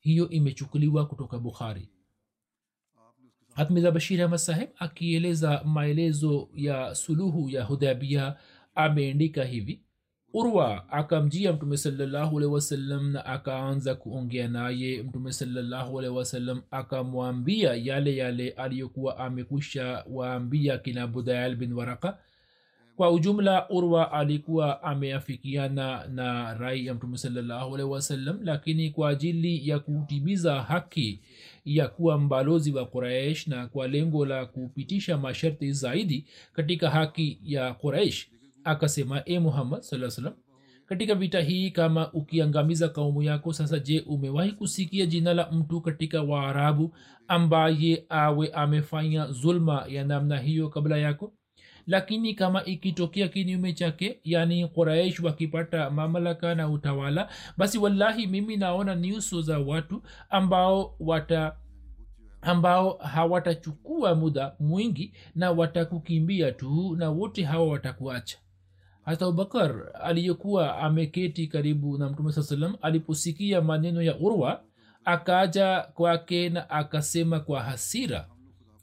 Hiyo 0.00 0.28
imechukuliwa 0.28 1.06
kutoka 1.06 1.38
bukhari 1.38 1.88
hatmiza 3.54 3.90
bashir 3.90 4.22
ahmad 4.22 4.38
saheb 4.38 4.68
akieleza 4.78 5.62
maelezo 5.64 6.48
ya 6.54 6.94
suluhu 6.94 7.50
ya 7.50 7.64
hudabia 7.64 8.36
ameandika 8.74 9.44
hivi. 9.44 9.80
Urwa 10.36 10.88
akamjia 10.92 11.52
mtume 11.52 11.76
salllahualhi 11.76 12.48
wasallam 12.50 13.10
na 13.12 13.26
akaanza 13.26 13.94
kuongea 13.94 14.48
naye. 14.48 15.02
Mtume 15.02 15.32
salllahualhi 15.32 16.10
wasallam 16.10 16.62
akamwambia 16.70 17.74
yale 17.74 18.16
yale 18.16 18.50
aliyokuwa 18.50 19.18
amekwisha 19.18 20.04
waambia 20.10 20.78
kina 20.78 21.06
budayal 21.06 21.56
bin 21.56 21.72
waraka. 21.72 22.18
Kwa 22.96 23.10
ujumla 23.10 23.68
urwa 23.70 24.12
alikuwa 24.12 24.82
ameafikiana 24.82 26.06
na 26.06 26.54
rai 26.54 26.86
ya 26.86 26.94
mtume 26.94 27.18
salllahualhi 27.18 27.86
wasallam 27.86 28.38
lakini 28.42 28.90
kwa 28.90 29.08
ajili 29.10 29.68
ya 29.68 29.78
kutimiza 29.78 30.62
haki 30.62 31.20
ya 31.64 31.88
kuwa 31.88 32.18
mbalozi 32.18 32.72
wa 32.72 32.86
quraish 32.86 33.46
na 33.46 33.66
kwa 33.66 33.88
lengo 33.88 34.26
la 34.26 34.46
kupitisha 34.46 35.18
masharti 35.18 35.72
zaidi 35.72 36.26
katika 36.52 36.90
haki 36.90 37.38
ya 37.44 37.74
quraish 37.74 38.28
akasema 38.64 39.22
e 39.24 39.38
muhammad 39.38 39.80
saa 39.82 40.10
salam 40.10 40.32
katika 40.86 41.14
vita 41.14 41.40
hii 41.40 41.70
kama 41.70 42.12
ukiangamiza 42.12 42.88
kaumu 42.88 43.22
yako 43.22 43.52
sasa 43.52 43.78
je 43.78 44.00
umewahi 44.00 44.52
kusikia 44.52 45.06
jina 45.06 45.34
la 45.34 45.50
mtu 45.52 45.80
katika 45.80 46.22
waarabu 46.22 46.96
ambaye 47.28 48.04
awe 48.08 48.48
amefanya 48.48 49.26
zulma 49.32 49.84
ya 49.88 50.04
namna 50.04 50.38
hiyo 50.38 50.68
kabla 50.68 50.96
yako 50.98 51.32
lakini 51.86 52.34
kama 52.34 52.64
ikitokea 52.64 53.28
kinyume 53.28 53.72
chake 53.72 54.20
yani 54.24 54.68
quraish 54.68 55.20
wakipata 55.20 55.90
mamlaka 55.90 56.54
na 56.54 56.68
utawala 56.68 57.28
basi 57.56 57.78
wallahi 57.78 58.26
mimi 58.26 58.56
naona 58.56 58.94
nyuso 58.96 59.42
za 59.42 59.58
watu 59.58 60.02
ambao 60.30 60.94
wata 61.00 61.56
ambao 62.42 62.92
hawatachukua 62.98 64.14
muda 64.14 64.54
mwingi 64.60 65.12
na 65.34 65.50
watakukimbia 65.50 66.52
tu 66.52 66.96
na 66.96 67.10
wote 67.10 67.44
hawa 67.44 67.66
watakuacha. 67.68 68.38
Hata 69.04 69.24
abubakar 69.24 69.74
aliyekuwa 70.02 70.78
ameketi 70.78 71.46
karibu 71.46 71.98
na 71.98 72.08
mtume 72.08 72.32
saa 72.32 72.42
salam 72.42 72.76
aliposikia 72.82 73.60
maneno 73.60 74.02
ya 74.02 74.16
urwa 74.18 74.62
akaja 75.04 75.80
kwake 75.80 76.48
na 76.48 76.70
akasema 76.70 77.40
kwa 77.40 77.62
hasira 77.62 78.28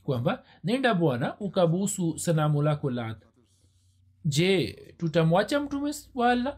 kwamba 0.03 0.43
nenda 0.63 0.93
bwana 0.93 1.39
ukabusu 1.39 2.19
sanamu 2.19 2.61
lako 2.61 2.89
lat 2.91 3.17
je 4.25 4.67
tutamwacha 4.97 5.59
mtume 5.59 5.91
wala 6.15 6.57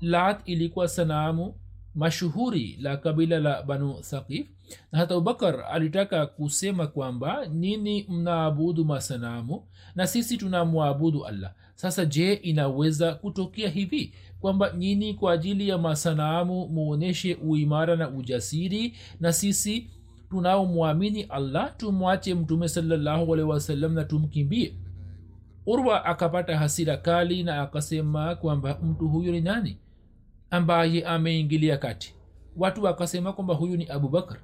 lat 0.00 0.40
ilikuwa 0.44 0.88
sanamu 0.88 1.54
mashuhuri 1.94 2.76
la 2.80 2.96
kabila 2.96 3.38
la 3.38 3.62
banu 3.62 3.94
thaqif. 3.94 4.46
Na 4.92 4.98
hata 4.98 5.14
abubakar 5.14 5.64
alitaka 5.70 6.26
kusema 6.26 6.86
kwamba 6.86 7.46
nini 7.46 8.06
mnaabudu 8.08 8.84
masanamu? 8.84 9.62
Na 9.94 10.06
sisi 10.06 10.36
tunamwabudu 10.36 11.26
allah. 11.26 11.52
Sasa 11.74 12.04
je 12.04 12.32
inaweza 12.34 13.14
kutokea 13.14 13.68
hivi? 13.70 14.14
Kwamba 14.40 14.72
nyini 14.72 15.14
kwa 15.14 15.32
ajili 15.32 15.68
ya 15.68 15.78
masanamu 15.78 16.68
muoneshe 16.68 17.34
uimara 17.34 17.96
na 17.96 18.10
ujasiri? 18.10 18.96
Na 19.20 19.32
sisi 19.32 19.90
tunaomwamini 20.30 21.22
allah 21.22 21.76
tumwache 21.76 22.34
mtume 22.34 22.68
salallahu 22.68 23.34
alehi 23.34 23.48
wasallam 23.48 23.94
na 23.94 24.04
tumkimbie. 24.04 24.76
Urwa 25.66 26.04
akapata 26.04 26.58
hasira 26.58 26.96
kali 26.96 27.42
na 27.42 27.62
akasema 27.62 28.34
kwamba 28.34 28.78
mtu 28.82 29.08
huyo 29.08 29.32
ni 29.32 29.40
nani? 29.40 29.78
Ambaye 30.50 31.04
ameingilia 31.06 31.76
kati. 31.76 32.14
Watu 32.56 32.82
wakasema 32.84 33.32
kwamba 33.32 33.54
huyu 33.54 33.76
ni 33.76 33.86
abubakar 33.88 34.38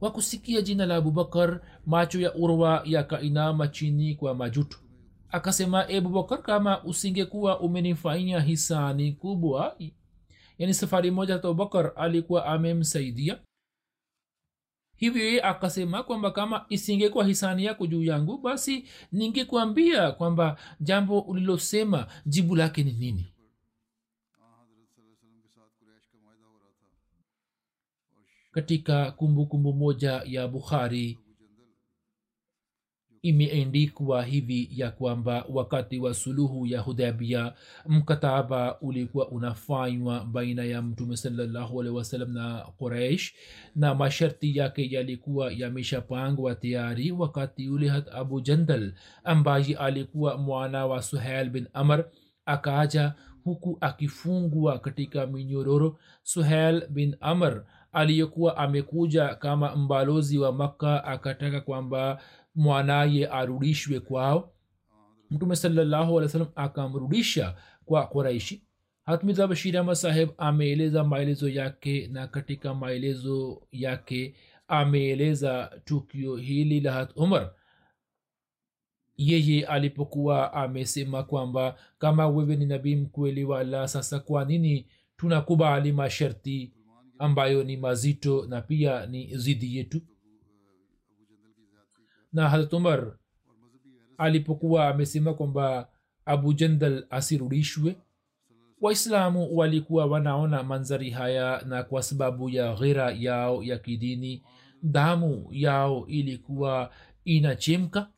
wakusikia 0.00 0.60
jina 0.62 0.86
la 0.86 0.96
abubakar 0.96 1.60
macho 1.86 2.20
ya 2.20 2.34
urwa 2.34 2.82
yakainama 2.84 3.68
chini 3.68 4.14
kwa 4.14 4.34
majuto. 4.34 4.78
Akasema 5.30 5.84
e 5.88 5.96
abubakar 5.96 6.42
kama 6.42 6.84
usingekuwa 6.84 7.60
umenifanyia 7.60 8.40
hisani 8.40 9.12
kubwa 9.12 9.76
yani 10.58 10.74
safari 10.74 11.10
moja 11.10 11.34
abubakar 11.34 11.92
alikuwa 11.96 12.46
amemsaidia 12.46 13.38
hivyo 14.96 15.24
yeye 15.24 15.42
akasema 15.42 16.02
kwamba 16.02 16.30
kama 16.30 16.66
isingekuwa 16.68 17.24
hisani 17.26 17.64
yako 17.64 17.86
juu 17.86 18.02
yangu 18.02 18.38
basi 18.38 18.84
ningekwambia 19.12 20.12
kwamba 20.12 20.56
jambo 20.80 21.20
ulilosema 21.20 22.06
jibu 22.26 22.56
lake 22.56 22.84
ni 22.84 22.92
nini? 22.92 23.32
Katika 28.50 29.10
kumbukumbu 29.12 29.46
kumbu 29.46 29.72
moja 29.72 30.22
ya 30.24 30.48
bukhari 30.48 31.18
imeendikwa 33.28 34.22
hivi 34.24 34.68
ya 34.72 34.90
kwamba 34.90 35.44
wakati 35.48 35.98
wa 35.98 36.14
suluhu 36.14 36.66
ya 36.66 36.80
hudabia 36.80 37.52
mkataba 37.86 38.80
ulikuwa 38.80 39.28
unafanywa 39.28 40.24
baina 40.24 40.64
ya 40.64 40.82
mtume 40.82 41.16
salllahualhi 41.16 42.18
na 42.26 42.66
quraish 42.78 43.34
na 43.76 43.94
masharti 43.94 44.56
yake 44.58 44.88
yalikuwa 44.94 45.52
yameshapangwa 45.52 46.54
tayari 46.54 47.12
wakati 47.12 47.68
ule 47.68 47.92
abu 48.12 48.40
jandal 48.40 48.92
ambaye 49.24 49.76
alikuwa 49.76 50.38
mwana 50.38 50.86
wa 50.86 51.02
suhail 51.02 51.50
bin 51.50 51.66
amr 51.72 52.04
akaja 52.46 53.14
huku 53.44 53.78
akifungwa 53.80 54.78
katika 54.78 55.26
minyororo. 55.26 55.98
Suhail 56.22 56.86
bin 56.88 57.16
amr 57.20 57.64
aliyekuwa 57.92 58.56
amekuja 58.56 59.34
kama 59.34 59.76
mbalozi 59.76 60.38
wa 60.38 60.52
makka 60.52 61.04
akataka 61.04 61.60
kwamba 61.60 62.20
mwanaye 62.56 63.26
arudishwe 63.28 64.00
kwao. 64.00 64.52
Mtume 65.30 65.56
salallahu 65.56 66.20
akamrudisha 66.54 67.56
kwa 67.84 68.06
quraishi. 68.06 68.62
Hatmiza 69.04 69.46
bashir 69.46 69.96
saheb 69.96 70.28
ameeleza 70.38 71.04
maelezo 71.04 71.48
yake 71.48 72.06
na 72.08 72.26
katika 72.26 72.74
maelezo 72.74 73.62
yake 73.72 74.34
ameeleza 74.68 75.80
tukio 75.84 76.36
hili 76.36 76.80
la 76.80 76.92
hat 76.92 77.10
umar. 77.16 77.52
Yeye 79.16 79.66
alipokuwa 79.66 80.52
amesema 80.52 81.22
kwamba 81.22 81.78
kama 81.98 82.28
wewe 82.28 82.56
ni 82.56 82.66
nabii 82.66 82.96
mkweli 82.96 83.44
wa 83.44 83.60
allah 83.60 83.88
sasa 83.88 84.20
kwa 84.20 84.44
nini 84.44 84.86
tunakubali 85.16 85.92
masharti 85.92 86.72
ambayo 87.18 87.64
ni 87.64 87.76
mazito 87.76 88.46
na 88.46 88.62
pia 88.62 89.06
ni 89.06 89.36
zidi 89.36 89.76
yetu 89.76 90.00
na 92.36 92.48
harat 92.48 92.72
umar 92.72 93.16
alipokuwa 94.18 94.88
amesema 94.88 95.34
kwamba 95.34 95.88
abu 96.24 96.52
jandal 96.52 97.06
asirudishwe 97.10 97.96
waislamu 98.80 99.56
walikuwa 99.56 100.06
wanaona 100.06 100.62
manzari 100.62 101.10
haya 101.10 101.62
na 101.66 101.82
kwa 101.82 102.02
sababu 102.02 102.48
ya 102.48 102.74
ghira 102.74 103.10
yao 103.10 103.62
ya 103.62 103.78
kidini 103.78 104.42
damu 104.82 105.48
yao 105.50 106.06
ilikuwa 106.06 106.90
inachemka 107.24 108.08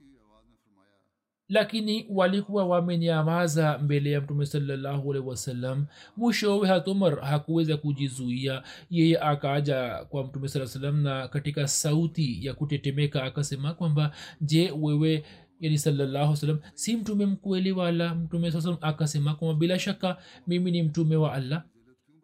lakini 1.48 2.06
walikuwa 2.10 2.66
wamenyamaza 2.66 3.78
mbele 3.78 4.10
ya 4.10 4.20
mtume 4.20 4.46
salllahualhi 4.46 5.22
wasallam. 5.28 5.86
Mwishowe 6.16 6.68
hatumar 6.68 7.20
hakuweza 7.20 7.76
kujizuia. 7.76 8.62
Yeye 8.90 9.18
akaja 9.20 10.04
kwa 10.08 10.24
mtume 10.24 10.48
saa 10.48 10.66
salam 10.66 11.02
na 11.02 11.28
katika 11.28 11.68
sauti 11.68 12.46
ya 12.46 12.54
kutetemeka 12.54 13.22
akasema 13.24 13.74
kwamba 13.74 14.12
je 14.40 14.70
wewe 14.70 15.24
yani 15.60 15.78
salallahu 15.78 16.36
salam 16.36 16.58
si 16.74 16.96
mtume 16.96 17.26
mkweli 17.26 17.72
wala 17.72 18.14
mtume 18.14 18.50
saa 18.50 18.60
salam 18.60 18.78
akasema 18.80 19.34
kwamba 19.34 19.58
bila 19.60 19.78
shaka 19.78 20.16
mimi 20.46 20.70
ni 20.70 20.82
mtume 20.82 21.16
wa 21.16 21.32
allah. 21.32 21.62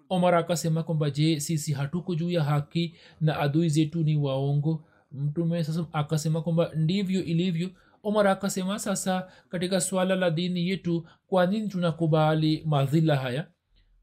Omar 0.08 0.34
akasema 0.34 0.82
kwamba 0.82 1.10
je 1.10 1.40
sisi 1.40 1.72
hatuko 1.72 2.14
juu 2.14 2.30
ya 2.30 2.44
haki 2.44 2.94
na 3.20 3.38
adui 3.40 3.68
zetu 3.68 4.02
ni 4.02 4.16
waongo? 4.16 4.84
Mtume 5.12 5.64
sasa 5.64 5.86
akasema 5.92 6.42
kwamba 6.42 6.70
ndivyo 6.76 7.24
ilivyo 7.24 7.70
omar 8.04 8.28
akasema 8.28 8.78
sasa 8.78 9.28
katika 9.48 9.80
swala 9.80 10.16
la 10.16 10.30
dini 10.30 10.68
yetu 10.68 11.06
kwa 11.26 11.46
nini 11.46 11.68
tunakubali 11.68 12.62
madhila 12.66 13.16
haya? 13.16 13.46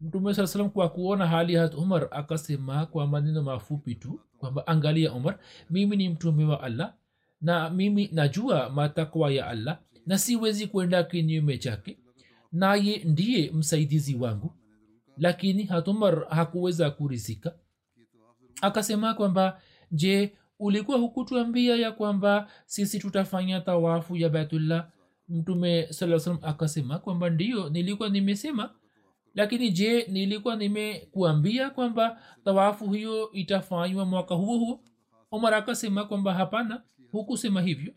Mtume 0.02 0.34
saa 0.34 0.48
salam 0.48 0.70
kwa 0.70 0.90
kuona 0.90 1.28
hali 1.28 1.54
ya 1.54 1.72
umar 1.78 2.08
akasema 2.12 2.86
kwa 2.86 3.08
maneno 3.08 3.44
mafupi 3.44 3.96
tu 3.96 4.20
kwamba 4.38 4.68
angalia 4.68 5.14
umar 5.14 5.40
mimi 5.70 5.96
ni 5.98 6.10
mtume 6.10 6.46
wa 6.46 6.64
allah 6.64 6.94
na 7.42 7.70
mimi 7.70 8.10
najua 8.14 8.70
matakwa 8.70 9.32
ya 9.32 9.48
allah 9.48 9.80
na 10.06 10.18
siwezi 10.18 10.68
kwenda 10.68 11.04
kinyume 11.04 11.58
chake 11.58 11.98
naye 12.52 13.02
ndiye 13.06 13.52
msaidizi 13.52 14.16
wangu. 14.16 14.54
Lakini 15.18 15.64
hatumar 15.64 16.26
hakuweza 16.30 16.92
kurizika 16.92 17.54
akasema 18.62 19.14
kwamba 19.14 19.62
je 19.92 20.34
ulikuwa 20.62 20.98
hukutuambia 20.98 21.76
ya 21.76 21.92
kwamba 21.92 22.48
sisi 22.66 23.00
tutafanya 23.00 23.62
tawafu 23.62 24.16
ya 24.16 24.30
baitullah? 24.30 24.88
Mtume 25.30 25.88
saa 25.94 26.20
salam 26.20 26.40
akasema 26.42 27.00
kwamba 27.00 27.30
ndio 27.30 27.70
nilikuwa 27.70 28.10
nimesema. 28.10 28.70
Lakini 29.36 29.72
je 29.72 30.06
nilikuwa 30.10 30.56
nimekuambia 30.56 31.70
kwamba 31.70 32.22
tawafu 32.46 32.92
hiyo 32.92 33.32
itafanywa 33.32 34.06
mwaka 34.06 34.36
huo 34.36 34.58
huo? 34.58 34.84
Omar 35.32 35.54
akasema 35.54 36.04
kwamba 36.06 36.34
hapana 36.34 36.82
hukusema 37.12 37.62
hivyo. 37.62 37.94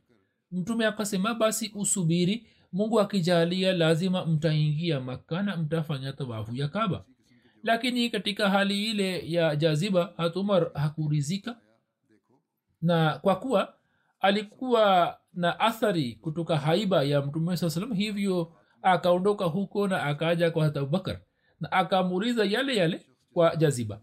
Mtume 0.53 0.87
akasema 0.87 1.35
basi 1.35 1.72
usubiri 1.74 2.46
mungu 2.72 3.00
akijalia 3.00 3.72
lazima 3.72 4.27
mtaingia 4.27 5.00
makka 5.00 5.42
na 5.42 5.57
mtafanya 5.57 6.12
tawafu 6.12 6.57
ya 6.57 6.68
kaba 6.68 7.05
lakini 7.62 8.11
katika 8.11 8.50
hali 8.50 8.85
ile 8.90 9.31
ya 9.31 9.57
jaziba 9.57 10.12
hatumar 10.16 10.70
hakurizika 10.74 11.57
na 12.84 13.18
kwa 13.18 13.36
kuwa 13.36 13.74
alikuwa 14.20 15.16
na 15.34 15.60
athari 15.60 16.14
kutoka 16.14 16.56
haiba 16.56 17.02
ya 17.02 17.22
mtume 17.22 17.56
saa 17.56 17.70
salam 17.70 17.92
hivyo 17.92 18.52
akaondoka 18.82 19.44
huko 19.44 19.88
na 19.88 20.02
akaja 20.02 20.50
kwa 20.50 20.64
hata 20.64 20.80
abubakar 20.80 21.20
na 21.60 21.72
akamuuliza 21.72 22.44
yale 22.44 22.76
yale 22.76 23.06
kwa 23.32 23.56
jaziba. 23.56 24.00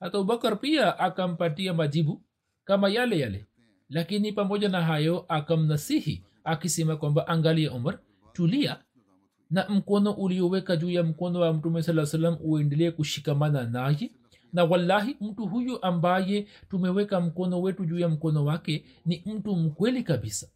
Hata 0.00 0.18
abubakar 0.18 0.60
pia 0.60 0.98
akampatia 0.98 1.74
majibu 1.74 2.22
kama 2.64 2.88
yale 2.88 3.18
yale. 3.18 3.46
Lakini 3.88 4.32
pamoja 4.32 4.68
na 4.68 4.82
hayo 4.82 5.24
akamnasihi 5.28 6.24
akisema 6.44 6.96
kwamba 6.96 7.26
angalia 7.28 7.72
umar 7.72 7.98
tulia 8.32 8.76
na 9.50 9.68
mkono 9.68 10.12
ulioweka 10.12 10.76
juu 10.76 10.90
ya 10.90 11.02
mkono 11.02 11.40
wa 11.40 11.52
mtume 11.52 11.82
saa 11.82 12.06
salam 12.06 12.36
uendelee 12.40 12.90
kushikamana 12.90 13.64
naye 13.64 14.10
na 14.52 14.64
wallahi 14.64 15.16
mtu 15.20 15.46
huyu 15.46 15.82
ambaye 15.82 16.46
tumeweka 16.70 17.20
mkono 17.20 17.62
wetu 17.62 17.84
juu 17.84 17.98
ya 17.98 18.08
mkono 18.08 18.44
wake 18.44 18.84
ni 19.06 19.22
mtu 19.26 19.56
mkweli 19.56 20.02
kabisa 20.02 20.48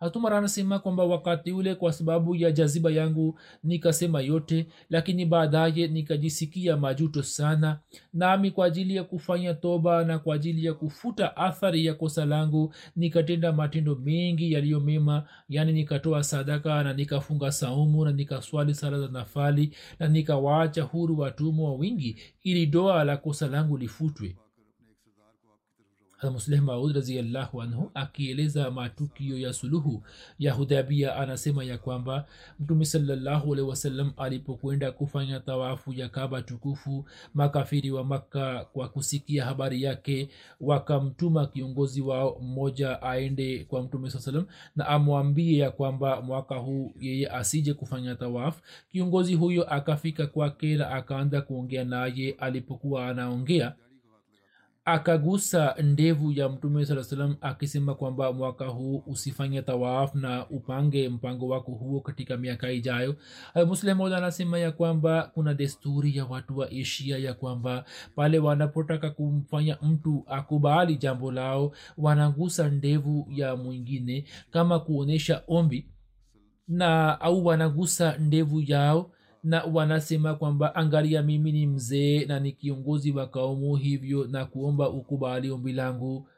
hatumara 0.00 0.38
anasema 0.38 0.78
kwamba 0.78 1.04
wakati 1.04 1.52
ule 1.52 1.74
kwa 1.74 1.92
sababu 1.92 2.34
ya 2.36 2.50
jaziba 2.52 2.90
yangu 2.90 3.38
nikasema 3.64 4.20
yote 4.20 4.66
lakini 4.90 5.26
baadaye 5.26 5.88
nikajisikia 5.88 6.76
majuto 6.76 7.22
sana. 7.22 7.78
Nami 8.12 8.50
kwa 8.50 8.66
ajili 8.66 8.96
ya 8.96 9.04
kufanya 9.04 9.54
toba 9.54 10.04
na 10.04 10.18
kwa 10.18 10.34
ajili 10.34 10.64
ya 10.64 10.74
kufuta 10.74 11.36
athari 11.36 11.86
ya 11.86 11.94
kosa 11.94 12.24
langu 12.24 12.74
nikatenda 12.96 13.52
matendo 13.52 13.94
mengi 13.96 14.52
yaliyo 14.52 14.80
mema. 14.80 15.28
Yaani 15.48 15.72
nikatoa 15.72 16.22
sadaka 16.22 16.82
na 16.84 16.92
nikafunga 16.92 17.52
saumu 17.52 18.04
na 18.04 18.12
nikaswali 18.12 18.74
sala 18.74 19.00
za 19.00 19.08
nafali 19.08 19.76
na 19.98 20.08
nikawaacha 20.08 20.82
huru 20.82 21.18
watumwa 21.18 21.74
wingi 21.74 22.20
ili 22.42 22.66
doa 22.66 23.04
la 23.04 23.16
kosa 23.16 23.46
langu 23.48 23.76
lifutwe 23.78 24.36
musleh 26.22 26.60
maud 26.62 26.94
raziallahu 26.96 27.62
anhu 27.62 27.90
akieleza 27.94 28.70
matukio 28.70 29.38
ya 29.38 29.52
suluhu 29.52 30.02
ya 30.38 30.52
hudhabia 30.52 31.16
anasema 31.16 31.64
ya 31.64 31.78
kwamba 31.78 32.26
mtume 32.60 32.84
salallahu 32.84 33.52
alehi 33.52 33.68
wasallam 33.68 34.12
alipokwenda 34.16 34.92
kufanya 34.92 35.40
tawafu 35.40 35.92
ya 35.92 36.08
kaba 36.08 36.42
tukufu 36.42 37.04
makafiri 37.34 37.90
wa 37.90 38.04
makka 38.04 38.64
kwa 38.72 38.88
kusikia 38.88 39.44
habari 39.44 39.82
yake 39.82 40.28
wakamtuma 40.60 41.46
kiongozi 41.46 42.00
wao 42.00 42.38
mmoja 42.42 43.02
aende 43.02 43.64
kwa 43.64 43.82
mtume 43.82 44.10
saa 44.10 44.18
salam 44.18 44.46
na 44.76 44.86
amwambie 44.86 45.58
ya 45.58 45.70
kwamba 45.70 46.22
mwaka 46.22 46.54
huu 46.54 46.92
yeye 47.00 47.28
asije 47.30 47.74
kufanya 47.74 48.14
tawafu. 48.14 48.62
Kiongozi 48.92 49.34
huyo 49.34 49.64
akafika 49.74 50.26
kwake 50.26 50.76
na 50.76 50.90
akaanza 50.90 51.40
kuongea 51.42 51.84
naye 51.84 52.34
alipokuwa 52.38 53.08
anaongea 53.08 53.74
akagusa 54.88 55.74
ndevu 55.82 56.32
ya 56.32 56.48
mtume 56.48 56.86
saa 56.86 57.02
salam 57.02 57.36
akisema 57.40 57.94
kwamba 57.94 58.32
mwaka 58.32 58.66
huu 58.66 59.02
usifanye 59.06 59.62
tawaf 59.62 60.14
na 60.14 60.48
upange 60.50 61.08
mpango 61.08 61.48
wako 61.48 61.72
huo 61.72 62.00
katika 62.00 62.36
miaka 62.36 62.70
ijayo. 62.72 63.16
Muslimaud 63.66 64.12
anasema 64.12 64.58
ya 64.58 64.72
kwamba 64.72 65.30
kuna 65.34 65.54
desturi 65.54 66.16
ya 66.16 66.24
watu 66.24 66.58
wa 66.58 66.70
asia 66.70 67.18
ya 67.18 67.34
kwamba 67.34 67.84
pale 68.16 68.38
wanapotaka 68.38 69.10
kumfanya 69.10 69.78
mtu 69.82 70.24
akubali 70.26 70.96
jambo 70.96 71.32
lao 71.32 71.72
wanagusa 71.98 72.68
ndevu 72.68 73.26
ya 73.30 73.56
mwingine 73.56 74.24
kama 74.50 74.80
kuonyesha 74.80 75.42
ombi 75.48 75.86
na 76.68 77.20
au 77.20 77.46
wanagusa 77.46 78.16
ndevu 78.18 78.60
yao 78.60 79.10
na 79.44 79.64
wanasema 79.64 80.34
kwamba 80.34 80.74
angalia 80.74 81.22
mimi 81.22 81.52
ni 81.52 81.66
mzee 81.66 82.24
na 82.24 82.40
ni 82.40 82.52
kiongozi 82.52 83.12
wa 83.12 83.26
kaumu 83.26 83.76
hivyo 83.76 84.26
na 84.26 84.44
kuomba 84.44 84.88
ukubali 84.90 85.50
ombi 85.50 85.72
langu. 85.72 86.28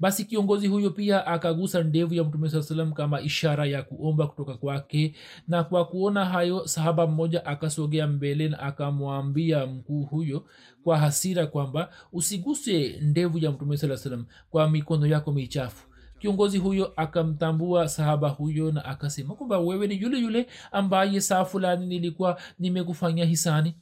Basi 0.00 0.24
kiongozi 0.24 0.66
huyo 0.66 0.90
pia 0.90 1.26
akagusa 1.26 1.82
ndevu 1.82 2.14
ya 2.14 2.24
mtume 2.24 2.48
saa 2.50 2.62
salam 2.62 2.92
kama 2.92 3.20
ishara 3.20 3.66
ya 3.66 3.82
kuomba 3.82 4.26
kutoka 4.26 4.54
kwake. 4.54 5.14
Na 5.48 5.64
kwa 5.64 5.84
kuona 5.84 6.24
hayo 6.24 6.66
sahaba 6.66 7.06
mmoja 7.06 7.46
akasogea 7.46 8.06
mbele 8.06 8.48
na 8.48 8.58
akamwambia 8.58 9.66
mkuu 9.66 10.02
huyo 10.02 10.44
kwa 10.84 10.98
hasira 10.98 11.46
kwamba 11.46 11.90
usiguse 12.12 12.98
ndevu 13.02 13.38
ya 13.38 13.50
mtume 13.52 13.76
saa 13.76 13.96
salam 13.96 14.24
kwa 14.50 14.70
mikono 14.70 15.06
yako 15.06 15.32
michafu 15.32 15.86
kiongozi 16.24 16.58
huyo 16.58 16.92
akamtambua 16.96 17.88
sahaba 17.88 18.28
huyo 18.28 18.72
na 18.72 18.84
akasema 18.84 19.34
kwamba 19.34 19.58
wewe 19.58 19.86
ni 19.86 20.00
yule 20.02 20.18
yule 20.18 20.46
ambaye 20.72 21.20
saa 21.20 21.44
fulani 21.44 21.86
nilikuwa 21.86 22.40
nimekufanyia 22.58 23.24
hisani. 23.24 23.74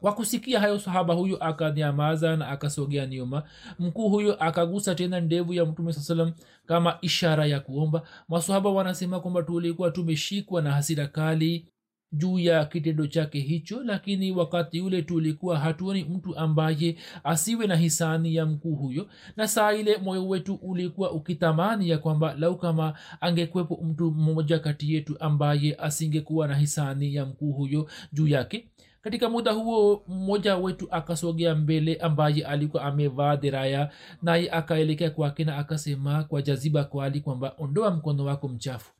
Kwa 0.00 0.12
kusikia 0.12 0.60
hayo 0.60 0.78
sahaba 0.78 1.14
huyo 1.14 1.36
akanyamaza 1.44 2.36
na 2.36 2.48
akasogea 2.48 3.06
nyuma. 3.06 3.42
Mkuu 3.78 4.08
huyo 4.08 4.34
akagusa 4.44 4.94
tena 4.94 5.20
ndevu 5.20 5.54
ya 5.54 5.64
mtume 5.64 5.92
saa 5.92 6.00
salam 6.00 6.32
kama 6.66 6.98
ishara 7.00 7.46
ya 7.46 7.60
kuomba. 7.60 8.02
Masahaba 8.28 8.70
wanasema 8.70 9.20
kwamba 9.20 9.42
tulikuwa 9.42 9.90
tumeshikwa 9.90 10.62
na 10.62 10.72
hasira 10.72 11.06
kali 11.06 11.66
juu 12.12 12.38
ya 12.38 12.64
kitendo 12.64 13.06
chake 13.06 13.40
hicho 13.40 13.82
lakini 13.84 14.32
wakati 14.32 14.80
ule 14.80 15.02
tulikuwa 15.02 15.58
hatuoni 15.58 16.04
mtu 16.04 16.36
ambaye 16.36 16.96
asiwe 17.24 17.66
na 17.66 17.76
hisani 17.76 18.34
ya 18.34 18.46
mkuu 18.46 18.74
huyo. 18.74 19.08
Na 19.36 19.48
saa 19.48 19.72
ile 19.72 19.96
moyo 19.98 20.28
wetu 20.28 20.54
ulikuwa 20.54 21.10
ukitamani 21.12 21.88
ya 21.88 21.98
kwamba 21.98 22.34
lau 22.34 22.58
kama 22.58 22.94
angekwepo 23.20 23.80
mtu 23.84 24.10
mmoja 24.10 24.58
kati 24.58 24.94
yetu 24.94 25.16
ambaye 25.20 25.74
asingekuwa 25.74 26.48
na 26.48 26.54
hisani 26.56 27.14
ya 27.14 27.26
mkuu 27.26 27.52
huyo 27.52 27.88
juu 28.12 28.28
yake. 28.28 28.68
Katika 29.02 29.28
muda 29.28 29.52
huo 29.52 30.02
mmoja 30.08 30.56
wetu 30.56 30.88
akasogea 30.90 31.54
mbele 31.54 31.94
ambaye 31.96 32.44
alikuwa 32.46 32.82
amevaa 32.84 33.36
deraya 33.36 33.90
naye 34.22 34.50
akaelekea 34.50 35.10
kwake 35.10 35.44
na 35.44 35.56
akasema 35.56 36.24
kwa 36.24 36.42
jaziba 36.42 36.84
kwali 36.84 37.20
kwamba 37.20 37.54
ondoa 37.58 37.90
mkono 37.90 38.24
wako 38.24 38.48
mchafu. 38.48 38.92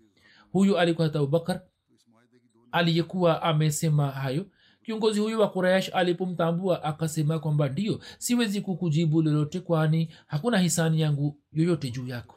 Huyu 0.53 0.79
alikuwa 0.79 1.07
hata 1.07 1.19
abubakar 1.19 1.61
aliyekuwa 2.77 3.43
amesema 3.43 4.11
hayo. 4.11 4.47
Kiongozi 4.85 5.21
huyu 5.21 5.41
wa 5.41 5.49
quraish 5.51 5.91
alipomtambua 5.95 6.85
akasema 6.85 7.39
kwamba 7.39 7.69
ndio 7.69 8.01
siwezi 8.19 8.61
kukujibu 8.61 9.23
lolote 9.23 9.61
kwani 9.61 10.09
hakuna 10.27 10.59
hisani 10.59 11.01
yangu 11.01 11.39
yoyote 11.53 11.91
juu 11.91 12.07
yako. 12.07 12.37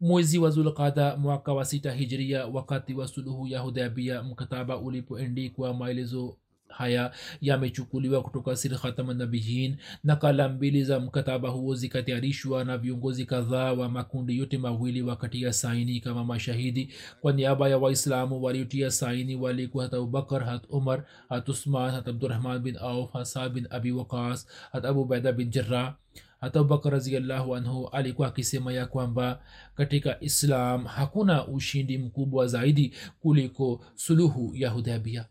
Mwezi 0.00 0.38
wa 0.38 0.50
zulqada 0.50 1.16
mwaka 1.16 1.52
wa 1.52 1.64
sita 1.64 1.92
hijria 1.92 2.46
wakati 2.46 2.94
wa 2.94 3.08
suluhu 3.08 3.46
ya 3.46 3.60
hudhabia 3.60 4.22
mkataba 4.22 4.78
ulipoendikwa 4.78 5.74
maelezo 5.74 6.36
haya 6.76 7.10
yamechukuliwa 7.40 8.22
kutoka 8.22 8.56
sir 8.56 8.74
khatamanabiyin 8.78 9.76
nakala 10.04 10.48
mbili 10.48 10.84
za 10.84 11.00
mkataba 11.00 11.48
huo 11.48 11.74
zikatayarishwa 11.74 12.64
na 12.64 12.78
viongozi 12.78 13.24
kadhaa 13.26 13.72
wa 13.72 13.88
makundi 13.88 14.38
yote 14.38 14.58
mawili 14.58 15.02
wakatia 15.02 15.52
saini 15.52 16.00
kama 16.00 16.24
mashahidi 16.24 16.92
kwa 17.20 17.32
niaba 17.32 17.68
ya 17.68 17.78
waislamu 17.78 18.42
waliotia 18.42 18.90
saini 18.90 19.36
walikuwa 19.36 19.84
hat 19.84 19.94
abubakar 19.94 20.44
hat 20.44 20.62
umar 20.68 21.04
hat 21.28 21.48
usman 21.48 21.90
hat 21.90 22.08
abdurahman 22.08 22.58
bin 22.58 22.76
auf 22.76 23.12
hasa 23.12 23.48
bin 23.48 23.66
abi 23.70 23.92
waqas 23.92 24.46
hat 24.72 24.84
abu 24.84 25.04
baida 25.04 25.32
bin 25.32 25.50
jarrah 25.50 25.94
hata 26.40 26.60
abubakar 26.60 26.92
raziallahu 26.92 27.56
anhu 27.56 27.88
alikuwa 27.88 28.28
akisema 28.28 28.72
ya 28.72 28.86
kwamba 28.86 29.40
katika 29.74 30.20
islam 30.20 30.84
hakuna 30.84 31.46
ushindi 31.46 31.98
mkubwa 31.98 32.46
zaidi 32.46 32.94
kuliko 33.20 33.84
suluhu 33.94 34.52
ya 34.54 34.70
hudhabia 34.70 35.26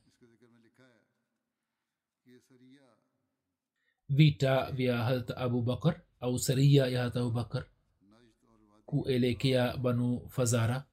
vita 4.14 4.72
vya 4.72 4.98
harat 4.98 5.32
abubakar 5.38 6.02
au 6.22 6.40
saria 6.40 6.88
ya 6.88 7.00
harat 7.00 7.18
abubakar 7.18 7.66
kuelekea 8.86 9.78
banu 9.78 10.22
fazara. 10.30 10.86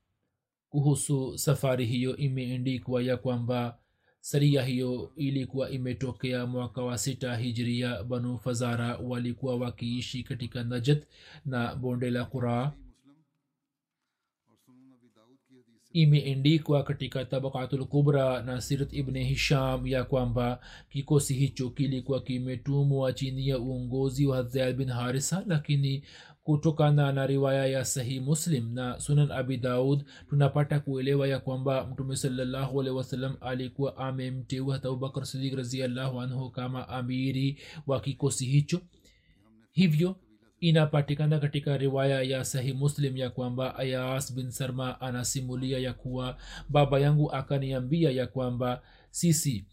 Kuhusu 0.70 1.38
safari 1.38 1.86
hiyo 1.86 2.16
imeendikwa 2.16 3.02
ya 3.02 3.16
kwamba 3.16 3.78
saria 4.20 4.62
hiyo 4.62 5.12
ilikuwa 5.16 5.70
imetokea 5.70 6.46
mwaka 6.46 6.82
wa 6.82 6.98
sita 6.98 7.36
hijiria 7.36 8.02
banu 8.04 8.38
fazara 8.38 8.96
walikuwa 8.98 9.56
wakiishi 9.56 10.22
katika 10.22 10.64
najat 10.64 11.02
na 11.44 11.74
bonde 11.74 12.10
la 12.10 12.24
quraa 12.24 12.72
imeendikwa 15.92 16.82
katika 16.82 17.24
tabakatul 17.24 17.84
kubra 17.84 18.42
na 18.42 18.60
sirat 18.60 18.92
ibni 18.92 19.24
hisham 19.24 19.86
ya 19.86 20.04
kwamba 20.04 20.60
kikosi 20.90 21.34
hicho 21.34 21.70
kilikuwa 21.70 22.20
kimetumwa 22.20 23.12
chini 23.12 23.48
ya 23.48 23.58
uongozi 23.58 24.26
wa 24.26 24.42
zaid 24.42 24.76
bin 24.76 24.88
harisa 24.88 25.44
lakini 25.46 26.04
kutokana 26.44 27.12
na 27.12 27.26
riwaya 27.26 27.66
ya 27.66 27.84
sahih 27.84 28.22
muslim 28.22 28.74
na 28.74 29.00
sunan 29.00 29.30
abi 29.32 29.56
daud 29.56 30.04
tunapata 30.28 30.80
kuelewa 30.80 31.28
ya 31.28 31.38
kwamba 31.38 31.86
mtume 31.86 32.16
salallahu 32.16 32.80
alehi 32.80 32.96
wasallam 32.96 33.36
alikuwa 33.40 33.96
amemteua 33.96 34.76
abubakar 34.76 35.26
sidik 35.26 35.54
raziallahu 35.54 36.20
anhu 36.20 36.50
kama 36.50 36.88
amiri 36.88 37.58
wa 37.86 38.00
kikosi 38.00 38.46
hicho. 38.46 38.80
Hivyo 39.72 40.16
inapatikana 40.60 41.38
katika 41.38 41.76
riwaya 41.76 42.22
ya 42.22 42.44
sahih 42.44 42.74
muslim 42.76 43.16
ya 43.16 43.30
kwamba 43.30 43.76
ayas 43.76 44.34
bin 44.34 44.50
sarma 44.50 45.00
anasimulia 45.00 45.78
ya 45.78 45.92
kuwa 45.92 46.36
baba 46.68 46.98
yangu 47.00 47.32
akaniambia 47.32 48.10
ya 48.10 48.26
kwamba 48.26 48.82
sisi 49.10 49.66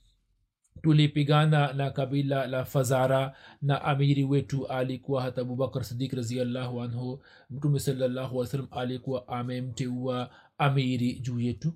tulipigana 0.82 1.73
na 1.73 1.91
kabila 1.91 2.47
la 2.47 2.65
fazara 2.65 3.36
na 3.62 3.82
amiri 3.82 4.23
wetu 4.23 4.67
alikuwa 4.67 5.21
hata 5.21 5.41
abubakar 5.41 5.84
sidik 5.84 6.13
raziallahu 6.13 6.82
anhu. 6.82 7.23
Mtume 7.50 7.80
salallahu 7.80 8.45
salam 8.45 8.67
alikuwa 8.71 9.28
amemteua 9.28 10.30
amiri 10.58 11.19
juu 11.19 11.39
yetu 11.39 11.73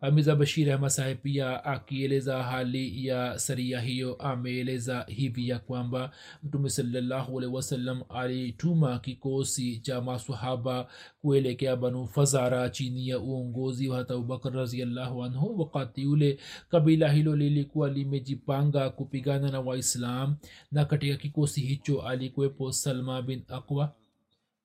amiza 0.00 0.36
bashira 0.36 0.74
ahmad 0.74 0.90
saheb 0.90 1.18
pia 1.22 1.64
akieleza 1.64 2.42
hali 2.42 3.06
ya 3.06 3.38
saria 3.38 3.80
hiyo 3.80 4.14
ameeleza 4.14 5.04
hivi 5.08 5.48
ya 5.48 5.58
kwamba 5.58 6.10
mtume 6.42 6.70
salallahu 6.70 7.38
alehi 7.38 7.54
wasallam 7.54 8.02
alituma 8.08 8.98
kikosi 8.98 9.78
cha 9.78 10.00
masahaba 10.00 10.88
kuelekea 11.20 11.76
banu 11.76 12.06
fazara 12.06 12.70
chini 12.70 13.08
ya 13.08 13.18
uongozi 13.18 13.88
wa 13.88 13.96
hata 13.98 14.14
abubakar 14.14 14.52
raziallahu 14.52 15.24
anhu. 15.24 15.60
Wakati 15.60 16.06
ule 16.06 16.38
kabila 16.68 17.12
hilo 17.12 17.36
lilikuwa 17.36 17.90
limejipanga 17.90 18.90
kupigana 18.90 19.50
na 19.50 19.60
waislam 19.60 20.36
na 20.72 20.84
katika 20.84 21.16
kikosi 21.16 21.60
hicho 21.60 22.02
alikuwepo 22.02 22.72
salma 22.72 23.22
bin 23.22 23.42
aqwa 23.48 23.92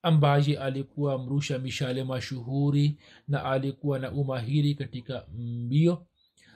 ambaye 0.04 0.58
alikuwa 0.58 1.18
mrusha 1.20 1.60
mishale 1.60 2.04
mashuhuri 2.04 2.98
na 3.28 3.46
alikuwa 3.46 4.00
na 4.00 4.12
umahiri 4.12 4.76
katika 4.76 5.26
mbio. 5.38 6.06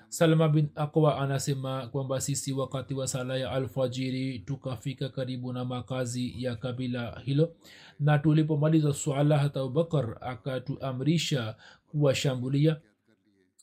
Salma 0.09 0.49
bin 0.49 0.69
aqwa 0.75 1.17
anasema 1.19 1.87
kwamba 1.87 2.21
sisi 2.21 2.53
wakati 2.53 2.93
wa 2.93 3.07
sala 3.07 3.37
ya 3.37 3.51
alfajiri 3.51 4.39
tukafika 4.39 5.09
karibu 5.09 5.53
na 5.53 5.65
makazi 5.65 6.43
ya 6.43 6.55
kabila 6.55 7.21
hilo 7.25 7.55
na 7.99 8.19
tulipomaliza 8.19 8.93
swala 8.93 9.37
hata 9.37 9.59
abubakar 9.59 10.17
akatuamrisha 10.21 11.55
kuwashambulia 11.91 12.77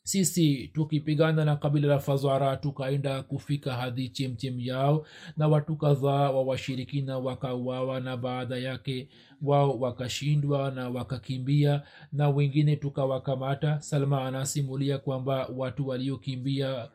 sisi 0.06 0.68
tukipigana 0.68 1.44
na 1.44 1.56
kabila 1.56 1.88
la 1.88 1.98
fazara 1.98 2.56
tukaenda 2.56 3.22
kufika 3.22 3.72
hadi 3.74 4.08
chemchem 4.08 4.60
yao 4.60 5.06
na 5.36 5.48
watu 5.48 5.76
kadhaa 5.76 6.30
wa 6.30 6.42
washirikina 6.42 7.18
wakauawa 7.18 8.00
na 8.00 8.16
baada 8.16 8.56
yake 8.56 9.08
wao 9.42 9.78
wakashindwa 9.80 10.70
na 10.70 10.88
wakakimbia 10.90 11.82
na 12.12 12.28
wengine 12.28 12.76
tukawakamata. 12.76 13.80
Salma 13.80 14.24
anasimulia 14.26 14.98
kwamba 14.98 15.48
watu 15.56 15.88
waliokimbia 15.88 16.88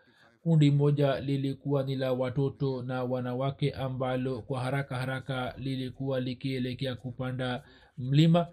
kundi 0.43 0.71
moja 0.71 1.19
lilikuwa 1.19 1.83
ni 1.83 1.95
la 1.95 2.13
watoto 2.13 2.81
na 2.83 3.03
wanawake 3.03 3.71
ambalo 3.71 4.41
kwa 4.41 4.59
haraka 4.61 4.95
haraka 4.97 5.53
lilikuwa 5.57 6.19
likielekea 6.19 6.95
kupanda 6.95 7.63
mlima 7.97 8.47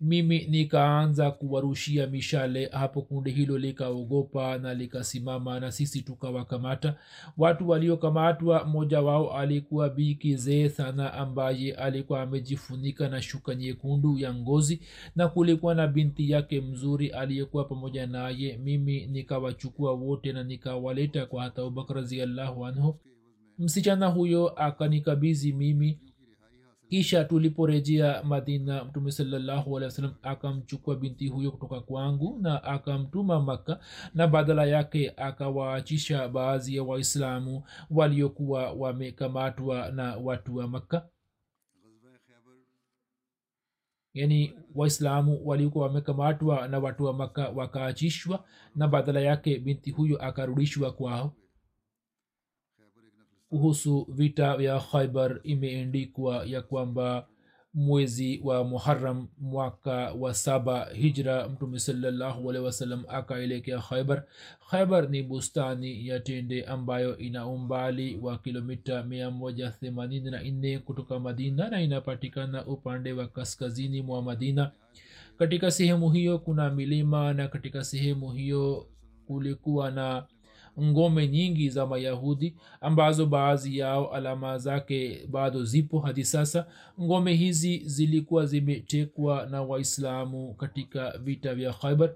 mimi 0.00 0.46
nikaanza 0.46 1.30
kuwarushia 1.30 2.06
mishale 2.06 2.66
hapo 2.66 3.02
kundi 3.02 3.30
hilo 3.30 3.58
likaogopa 3.58 4.58
na 4.58 4.74
likasimama 4.74 5.60
na 5.60 5.72
sisi 5.72 6.02
tukawakamata. 6.02 6.94
Watu 7.38 7.68
waliokamatwa 7.68 8.64
mmoja 8.64 9.00
wao 9.02 9.32
alikuwa 9.36 9.88
bikizee 9.90 10.68
sana 10.68 11.12
ambaye 11.14 11.72
alikuwa 11.74 12.22
amejifunika 12.22 13.08
na 13.08 13.22
shuka 13.22 13.54
nyekundu 13.54 14.18
ya 14.18 14.34
ngozi 14.34 14.80
na 15.16 15.28
kulikuwa 15.28 15.74
na 15.74 15.86
binti 15.86 16.30
yake 16.30 16.60
mzuri 16.60 17.08
aliyekuwa 17.08 17.64
pamoja 17.64 18.06
naye. 18.06 18.58
Mimi 18.64 19.06
nikawachukua 19.06 19.92
wote 19.92 20.32
na 20.32 20.44
nikawaleta 20.44 21.26
kwa 21.26 21.42
hata 21.42 21.62
abubakar 21.62 21.96
raziallahu 21.96 22.66
anhu. 22.66 22.96
Msichana 23.58 24.06
huyo 24.06 24.48
akanikabizi 24.48 25.52
mimi 25.52 25.98
kisha 26.88 27.24
tuliporejea 27.24 28.22
madina 28.22 28.84
mtume 28.84 29.12
salallahu 29.12 29.76
alehi 29.76 29.84
wasalam 29.90 30.14
akamchukua 30.22 30.96
binti 30.96 31.28
huyo 31.28 31.50
kutoka 31.50 31.80
kwangu 31.80 32.38
na 32.42 32.64
akamtuma 32.64 33.40
makka 33.40 33.80
na 34.14 34.26
badala 34.28 34.64
yake 34.64 35.12
akawaachisha 35.16 36.28
baadhi 36.28 36.76
ya 36.76 36.82
waislamu 36.82 37.62
waliokuwa 37.90 38.72
wamekamatwa 38.72 39.90
na 39.90 40.16
watu 40.16 40.56
wa 40.56 40.68
makka. 40.68 41.08
Yani 44.14 44.54
waislamu 44.74 45.40
waliokuwa 45.44 45.86
wamekamatwa 45.86 46.68
na 46.68 46.78
watu 46.78 47.04
wa 47.04 47.12
makka 47.12 47.48
wakaachishwa 47.48 48.44
na 48.76 48.88
badala 48.88 49.20
yake 49.20 49.58
binti 49.58 49.90
huyo 49.90 50.22
akarudishwa 50.24 50.92
kwao 50.92 51.32
kuhusu 53.48 54.06
vita 54.10 54.56
vya 54.56 54.80
khaibar 54.80 55.40
imeendikwa 55.42 56.44
ya 56.46 56.62
kwamba 56.62 57.26
mwezi 57.74 58.40
wa 58.44 58.64
muharam 58.64 59.28
mwaka 59.38 60.12
wa 60.12 60.34
saba 60.34 60.84
hijra 60.94 61.48
mtume 61.48 61.78
salllahualhi 61.78 62.62
wasallam 62.64 63.04
akaelekea 63.08 63.78
khaibar 63.78 64.24
khaibar 64.70 65.10
ni 65.10 65.22
bustani 65.22 66.06
ya 66.08 66.20
tende 66.20 66.64
ambayo 66.64 67.18
ina 67.18 67.46
umbali 67.46 68.18
wa 68.22 68.38
kilomita 68.38 69.02
184 69.02 70.78
kutoka 70.78 71.18
madina 71.20 71.68
na 71.68 71.80
inapatikana 71.82 72.66
upande 72.66 73.12
wa 73.12 73.28
kaskazini 73.28 74.02
mwa 74.02 74.22
madina. 74.22 74.70
Katika 75.38 75.70
sehemu 75.70 76.10
hiyo 76.10 76.38
kuna 76.38 76.70
milima 76.70 77.32
na 77.34 77.48
katika 77.48 77.84
sehemu 77.84 78.32
hiyo 78.32 78.86
kulikuwa 79.26 79.90
na 79.90 80.26
ngome 80.82 81.28
nyingi 81.28 81.70
za 81.70 81.86
mayahudi 81.86 82.54
ambazo 82.80 83.26
baadhi 83.26 83.78
yao 83.78 84.12
alama 84.14 84.58
zake 84.58 85.26
bado 85.30 85.64
zipo 85.64 85.98
hadi 85.98 86.24
sasa. 86.24 86.66
Ngome 87.00 87.34
hizi 87.34 87.78
zilikuwa 87.78 88.46
zimetekwa 88.46 89.46
na 89.46 89.62
waislamu 89.62 90.54
katika 90.54 91.18
vita 91.18 91.54
vya 91.54 91.72
khaibar 91.72 92.10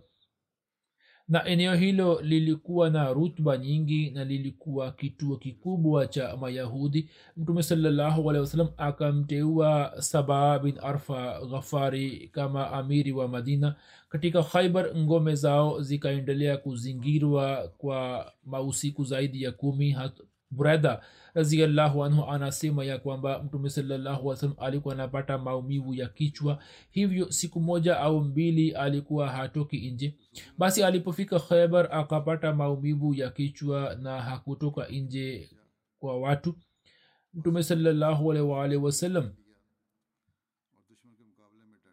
na 1.30 1.44
eneo 1.44 1.74
hilo 1.74 2.20
lilikuwa 2.20 2.90
na 2.90 3.12
rutba 3.12 3.56
nyingi 3.58 4.10
na 4.10 4.24
lilikuwa 4.24 4.92
kituo 4.92 5.36
kikubwa 5.36 6.06
cha 6.06 6.36
mayahudi. 6.36 7.08
Mtume 7.36 7.62
salallahu 7.62 8.30
alehi 8.30 8.40
wasalam 8.40 8.68
akamteua 8.76 9.92
saba 9.98 10.58
bin 10.58 10.74
arfa 10.82 11.40
ghafari 11.50 12.28
kama 12.32 12.70
amiri 12.72 13.12
wa 13.12 13.28
madina. 13.28 13.74
Katika 14.08 14.42
khaibar 14.42 14.96
ngome 14.96 15.34
zao 15.34 15.82
zikaendelea 15.82 16.56
kuzingirwa 16.56 17.72
kwa 17.78 18.32
mausiku 18.46 19.04
zaidi 19.04 19.42
ya 19.42 19.52
kumi 19.52 19.90
burada 20.50 21.02
raziallahu 21.34 22.04
anhu 22.04 22.24
anasema 22.24 22.84
ya 22.84 22.98
kwamba 22.98 23.42
mtume 23.42 23.70
salallahu 23.70 24.36
salam 24.36 24.56
alikuwa 24.58 24.94
anapata 24.94 25.38
maumivu 25.38 25.94
ya 25.94 26.08
kichwa 26.08 26.62
hivyo 26.90 27.32
siku 27.32 27.60
moja 27.60 28.00
au 28.00 28.20
mbili 28.20 28.70
alikuwa 28.72 29.28
hatoki 29.28 29.90
nje. 29.90 30.14
Basi 30.58 30.82
alipofika 30.84 31.38
khaibar 31.40 31.88
akapata 31.94 32.54
maumivu 32.54 33.14
ya 33.14 33.30
kichwa 33.30 33.94
na 33.94 34.22
hakutoka 34.22 34.86
nje 34.88 35.50
kwa 35.98 36.20
watu. 36.20 36.54
Mtume 37.34 37.62
salallahu 37.62 38.32
alaihi 38.32 38.76
wasalam 38.76 39.30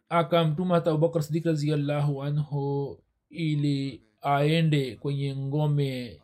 akamtuma 0.08 0.74
hata 0.74 0.90
abubakar 0.90 1.22
sidik 1.22 1.44
raziallahu 1.46 2.22
anhu 2.22 2.98
ili 3.30 4.02
aende 4.20 4.96
kwenye 4.96 5.36
ngome 5.36 6.22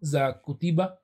za 0.00 0.32
kutiba 0.32 0.98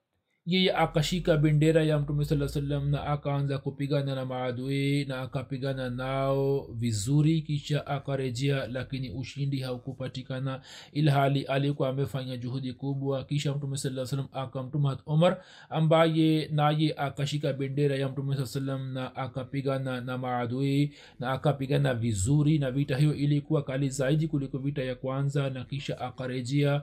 yeye 0.47 0.73
akashika 0.77 1.37
bendera 1.37 1.83
ya 1.85 1.99
mtume 1.99 2.25
saa 2.25 2.49
salam 2.49 2.91
na 2.91 3.05
akaanza 3.07 3.59
kupigana 3.59 4.15
na 4.15 4.25
maadui 4.25 5.05
na 5.05 5.21
akapigana 5.21 5.91
nao 5.91 6.67
vizuri 6.75 7.43
kisha 7.43 7.87
akarejea 7.87 8.67
lakini 8.67 9.11
ushindi 9.11 9.61
haukupatikana 9.61 10.61
ilhali 10.93 11.43
alikuwa 11.43 11.89
amefanya 11.89 12.37
juhudi 12.37 12.73
kubwa. 12.73 13.25
Kisha 13.25 13.55
mtume 13.55 13.77
saa 13.77 14.07
salam 14.07 14.29
akamtuma 14.33 14.99
umar 15.07 15.43
ambaye 15.71 16.49
naye 16.53 16.95
akashika 16.97 17.53
bendera 17.53 17.97
ya 17.97 18.09
mtume 18.09 18.37
saa 18.37 18.47
salam 18.47 18.93
na 18.93 19.17
akapigana 19.17 20.01
na 20.01 20.19
maadui 20.19 20.93
na 21.21 21.33
akapigana 21.33 21.95
vizuri 21.95 22.59
na 22.59 22.71
vita 22.71 22.97
hiyo 22.97 23.15
ilikuwa 23.15 23.63
kali 23.63 23.89
zaidi 23.91 24.29
kuliko 24.29 24.59
vita 24.59 24.83
ya 24.85 24.95
kwanza 24.95 25.51
na 25.51 25.65
kisha 25.65 26.01
akarejea 26.01 26.83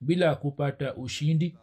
bila 0.00 0.34
kupata 0.34 0.94
ushindi 0.94 1.54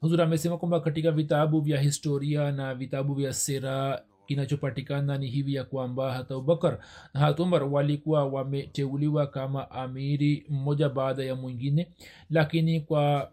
huzur 0.00 0.22
amesema 0.22 0.58
kwamba 0.58 0.80
katika 0.80 1.10
vitabu 1.10 1.60
vya 1.60 1.80
historia 1.80 2.52
na 2.52 2.74
vitabu 2.74 3.14
vya 3.14 3.32
sera 3.32 4.02
kinachopatikana 4.26 5.18
ni 5.18 5.26
hivi 5.26 5.54
ya 5.54 5.64
kwamba 5.64 6.12
hata 6.12 6.34
abubakar 6.34 6.78
na 7.14 7.20
hata 7.20 7.42
umar 7.42 7.64
walikuwa 7.64 8.24
wameteuliwa 8.24 9.26
kama 9.26 9.70
amiri 9.70 10.46
mmoja 10.48 10.88
baada 10.88 11.24
ya 11.24 11.34
mwingine 11.34 11.88
lakini 12.30 12.80
kwa 12.80 13.30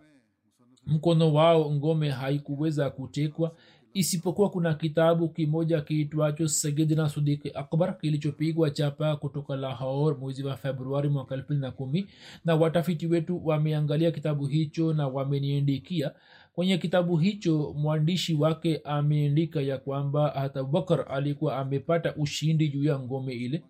mkono 0.87 1.33
wao 1.33 1.71
ngome 1.71 2.09
haikuweza 2.09 2.89
kutekwa 2.89 3.55
isipokuwa 3.93 4.49
kuna 4.49 4.73
kitabu 4.73 5.29
kimoja 5.29 5.81
kiitwacho 5.81 6.47
sayidina 6.47 7.09
sudiki 7.09 7.51
akbar 7.53 7.97
kilichopigwa 7.97 8.69
chapa 8.69 9.15
kutoka 9.15 9.55
lahor 9.55 10.17
mwezi 10.17 10.43
wa 10.43 10.57
februari 10.57 11.09
mwaka 11.09 11.35
elfu 11.35 11.53
na 11.53 11.71
kumi 11.71 12.07
na 12.45 12.55
watafiti 12.55 13.07
wetu 13.07 13.41
wameangalia 13.47 14.11
kitabu 14.11 14.45
hicho 14.45 14.93
na 14.93 15.07
wameniandikia 15.07 16.11
kwenye 16.53 16.77
kitabu 16.77 17.17
hicho 17.17 17.73
mwandishi 17.77 18.33
wake 18.35 18.81
ameandika 18.83 19.61
ya 19.61 19.77
kwamba 19.77 20.29
hata 20.29 20.59
abubakar 20.59 21.05
alikuwa 21.09 21.57
amepata 21.57 22.15
ushindi 22.15 22.69
juu 22.69 22.83
ya 22.83 22.99
ngome 22.99 23.33
ile 23.33 23.63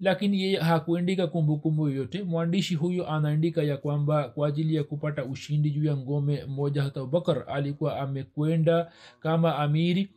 lakini 0.00 0.42
yeye 0.42 0.56
hakuandika 0.58 1.26
kumbukumbu 1.26 1.88
yoyote. 1.88 2.22
Mwandishi 2.22 2.74
huyo 2.74 3.10
anaandika 3.10 3.62
ya 3.62 3.76
kwamba 3.76 4.28
kwa 4.28 4.48
ajili 4.48 4.74
ya 4.74 4.84
kupata 4.84 5.24
ushindi 5.24 5.70
juu 5.70 5.84
ya 5.84 5.96
ngome 5.96 6.44
moja 6.44 6.82
hata 6.82 7.00
abubakar 7.00 7.44
alikuwa 7.46 8.00
amekwenda 8.00 8.92
kama 9.20 9.56
amiri 9.58 10.10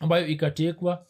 ambayo 0.00 0.26
ikatekwa 0.26 1.06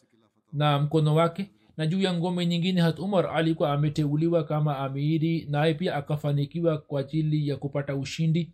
na 0.53 0.79
mkono 0.79 1.15
wake. 1.15 1.49
Na 1.77 1.87
juu 1.87 2.01
ya 2.01 2.13
ngome 2.13 2.45
nyingine 2.45 2.81
hat 2.81 2.99
umar 2.99 3.27
alikuwa 3.35 3.73
ameteuliwa 3.73 4.43
kama 4.43 4.77
amiri 4.77 5.47
naye 5.49 5.73
pia 5.73 5.95
akafanikiwa 5.95 6.77
kwa 6.77 6.99
ajili 7.01 7.47
ya 7.47 7.55
kupata 7.57 7.95
ushindi 7.95 8.51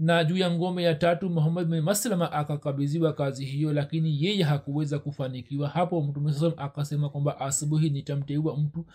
na 0.00 0.24
juu 0.24 0.36
ya 0.36 0.50
ngome 0.50 0.82
ya 0.82 0.94
tatu 0.94 1.30
muhammad 1.30 1.66
bin 1.68 1.80
maslama 1.80 2.32
akakabiziwa 2.32 3.12
kazi 3.12 3.44
hiyo 3.44 3.72
lakini 3.72 4.24
yeye 4.24 4.42
hakuweza 4.42 4.98
kufanikiwa. 4.98 5.68
Hapo 5.68 6.02
mtume 6.02 6.32
saa 6.32 6.52
akasema 6.56 7.08
kwamba 7.08 7.40
asubuhi 7.40 7.90
nitamteua 7.90 8.56
mtu 8.56 8.86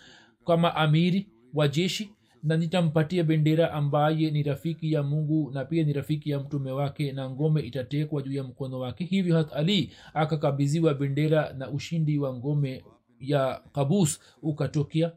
kama 0.46 0.74
amiri 0.76 1.26
wa 1.54 1.68
jeshi 1.68 2.10
na 2.42 2.56
nitampatia 2.56 3.24
bendera 3.24 3.72
ambaye 3.72 4.30
ni 4.30 4.42
rafiki 4.42 4.92
ya 4.92 5.02
mungu 5.02 5.50
na 5.50 5.64
pia 5.64 5.84
ni 5.84 5.92
rafiki 5.92 6.30
ya 6.30 6.40
mtume 6.40 6.70
wake 6.70 7.12
na 7.12 7.30
ngome 7.30 7.60
itatekwa 7.60 8.22
juu 8.22 8.32
ya 8.32 8.44
mkono 8.44 8.78
wake. 8.78 9.04
Hivyo 9.04 9.36
hat 9.36 9.52
ali 9.52 9.92
akakabiziwa 10.14 10.94
bendera 10.94 11.52
na 11.52 11.70
ushindi 11.70 12.18
wa 12.18 12.34
ngome 12.34 12.84
ya 13.20 13.60
kabus 13.72 14.20
ukatokea 14.42 15.12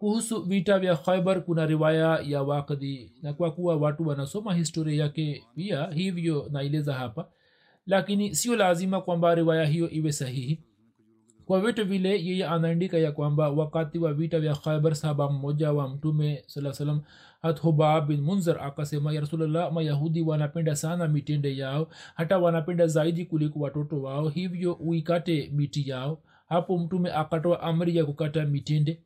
kuhusu 0.00 0.42
vita 0.42 0.78
vya 0.78 0.96
khaibar 0.96 1.44
kuna 1.44 1.66
riwaya 1.66 2.20
ya 2.24 2.42
wakdi 2.42 3.12
na 3.22 3.32
kwa 3.32 3.50
kuwa 3.52 3.76
watu 3.76 4.08
wanasoma 4.08 4.54
historia 4.54 5.02
yake 5.02 5.44
pia 5.54 5.86
hivyo 5.86 6.48
naeleza 6.52 6.94
hapa. 6.94 7.28
Lakini 7.86 8.34
sio 8.34 8.56
lazima 8.56 9.00
kwamba 9.00 9.34
riwaya 9.34 9.64
hiyo 9.66 9.90
iwe 9.90 10.12
sahihi. 10.12 10.60
Kwa 11.46 11.60
vitu 11.60 11.84
vile 11.86 12.24
yeye 12.24 12.46
anaandika 12.46 12.98
ya 12.98 13.12
kwamba 13.12 13.50
wakati 13.50 13.98
wa 13.98 14.14
vita 14.14 14.40
vya 14.40 14.54
khaibar 14.54 14.94
sahaba 14.94 15.30
mmoja 15.30 15.72
wa 15.72 15.88
mtume 15.88 16.44
saa 16.46 16.72
salam 16.72 17.00
hat 17.42 17.60
bin 18.06 18.20
munzar 18.20 18.60
akasema 18.60 19.12
ya 19.12 19.20
rasulllah 19.20 19.72
mayahudi 19.72 20.22
wanapenda 20.22 20.76
sana 20.76 21.08
mitende 21.08 21.56
yao 21.56 21.88
hata 22.14 22.38
wanapenda 22.38 22.86
zaidi 22.86 23.26
kuliko 23.26 23.60
watoto 23.60 24.02
wao 24.02 24.28
hivyo 24.28 24.72
uikate 24.72 25.50
miti 25.54 25.88
yao. 25.90 26.22
Hapo 26.48 26.78
mtume 26.78 27.12
akatoa 27.12 27.60
amri 27.62 27.96
ya 27.96 28.04
kukata 28.04 28.46
mitende 28.46 29.02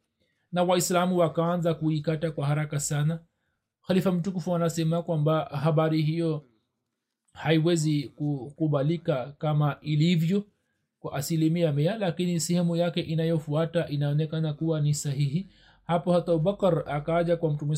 na 0.54 0.62
waislamu 0.62 1.18
wakaanza 1.18 1.74
kuikata 1.74 2.30
kwa 2.30 2.46
haraka 2.46 2.80
sana. 2.80 3.18
Khalifa 3.86 4.12
mtukufu 4.12 4.54
anasema 4.54 5.02
kwamba 5.02 5.44
habari 5.44 6.02
hiyo 6.02 6.44
haiwezi 7.32 8.02
kukubalika 8.08 9.32
kama 9.38 9.76
ilivyo 9.80 10.44
kwa 11.00 11.12
asilimia 11.14 11.72
mia 11.72 11.98
lakini 11.98 12.40
sehemu 12.40 12.76
yake 12.76 13.00
inayofuata 13.00 13.88
inaonekana 13.88 14.52
kuwa 14.52 14.80
ni 14.80 14.94
sahihi. 14.94 15.48
Hapo 15.86 16.12
hata 16.12 16.32
abubakar 16.32 16.84
akaja 16.86 17.36
kwa 17.36 17.50
mtume 17.50 17.76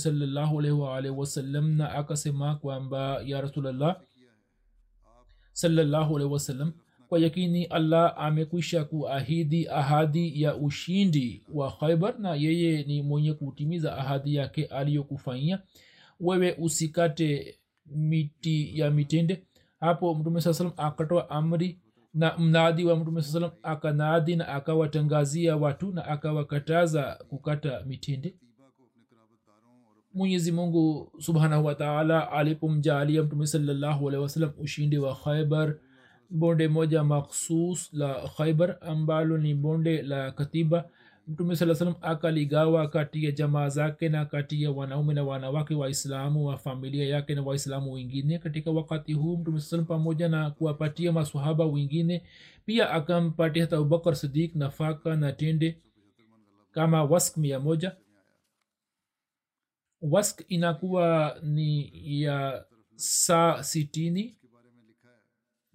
waalihi 0.70 1.14
wasallam 1.14 1.70
na 1.76 1.90
akasema 1.92 2.54
kwamba 2.54 3.22
ya 3.24 3.40
rasulllah 3.40 4.00
salallahu 5.52 6.16
alaihi 6.16 6.32
wasallam 6.32 6.72
kwa 7.08 7.18
yakini 7.18 7.64
allah 7.64 8.14
amekwisha 8.16 8.84
kuahidi 8.84 9.68
ahadi 9.68 10.42
ya 10.42 10.56
ushindi 10.56 11.42
wa 11.52 11.72
khaibar 11.72 12.18
na 12.18 12.34
yeye 12.34 12.82
ni 12.82 13.02
mwenye 13.02 13.32
kutimiza 13.34 13.96
ahadi 13.96 14.34
yake 14.34 14.64
aliyokufanyia. 14.64 15.62
Wewe 16.20 16.56
usikate 16.58 17.58
miti 17.86 18.78
ya 18.78 18.90
mitende. 18.90 19.42
Hapo 19.80 20.14
mtume 20.14 20.40
saa 20.40 20.52
salam 20.54 20.72
akatoa 20.76 21.30
amri 21.30 21.78
na 22.14 22.38
mnadi 22.38 22.84
wa 22.84 22.96
mtume 22.96 23.22
saa 23.22 23.32
salam 23.32 23.50
akanadi 23.62 24.36
na 24.36 24.48
akawatangazia 24.48 25.56
watu 25.56 25.92
na 25.92 26.04
akawakataza 26.06 27.18
kukata 27.28 27.82
mitende. 27.86 28.34
Mwenyezi 30.14 30.52
mungu 30.52 31.12
subhanahu 31.18 31.64
wataala 31.66 32.32
alipomjaalia 32.32 33.22
mtume 33.22 33.46
salallahu 33.46 34.08
alehi 34.08 34.22
wasalam 34.22 34.50
ushindi 34.58 34.98
wa 34.98 35.14
khaibar 35.16 35.74
bonde 36.30 36.68
moja 36.68 37.04
makhsus 37.04 37.92
la 37.92 38.28
khaibar 38.36 38.76
ambalo 38.80 39.38
ni 39.38 39.54
bonde 39.54 40.02
la 40.02 40.30
katiba. 40.30 40.88
Mtume 41.28 41.56
saa 41.56 41.74
salam 41.74 41.94
akaligawa 42.00 42.88
kati 42.88 43.24
ya 43.24 43.30
jamaa 43.30 43.68
zake 43.68 44.08
na 44.08 44.24
kati 44.24 44.62
ya 44.62 44.70
wanaume 44.70 45.14
na 45.14 45.24
wanawake 45.24 45.74
waislamu 45.74 46.46
wa 46.46 46.58
familia 46.58 47.06
yake 47.06 47.34
na 47.34 47.42
waislamu 47.42 47.92
wengine. 47.92 48.38
Katika 48.38 48.70
wakati 48.70 49.12
huu 49.12 49.36
mtume 49.36 49.60
saa 49.60 49.66
salam 49.70 49.86
pamoja 49.86 50.28
na 50.28 50.50
kuwapatia 50.50 51.12
masahaba 51.12 51.64
wengine 51.66 52.22
pia 52.66 52.90
akampatia 52.90 53.62
hata 53.62 53.76
abubakar 53.76 54.16
sidik 54.16 54.54
nafaka 54.54 55.16
na 55.16 55.32
tende 55.32 55.78
kama 56.72 57.04
wask 57.04 57.36
mia 57.36 57.60
moja. 57.60 57.96
Wask 60.02 60.44
inakuwa 60.48 61.36
ni 61.42 61.90
ya 62.22 62.64
saa 62.96 63.62
sitini 63.62 64.36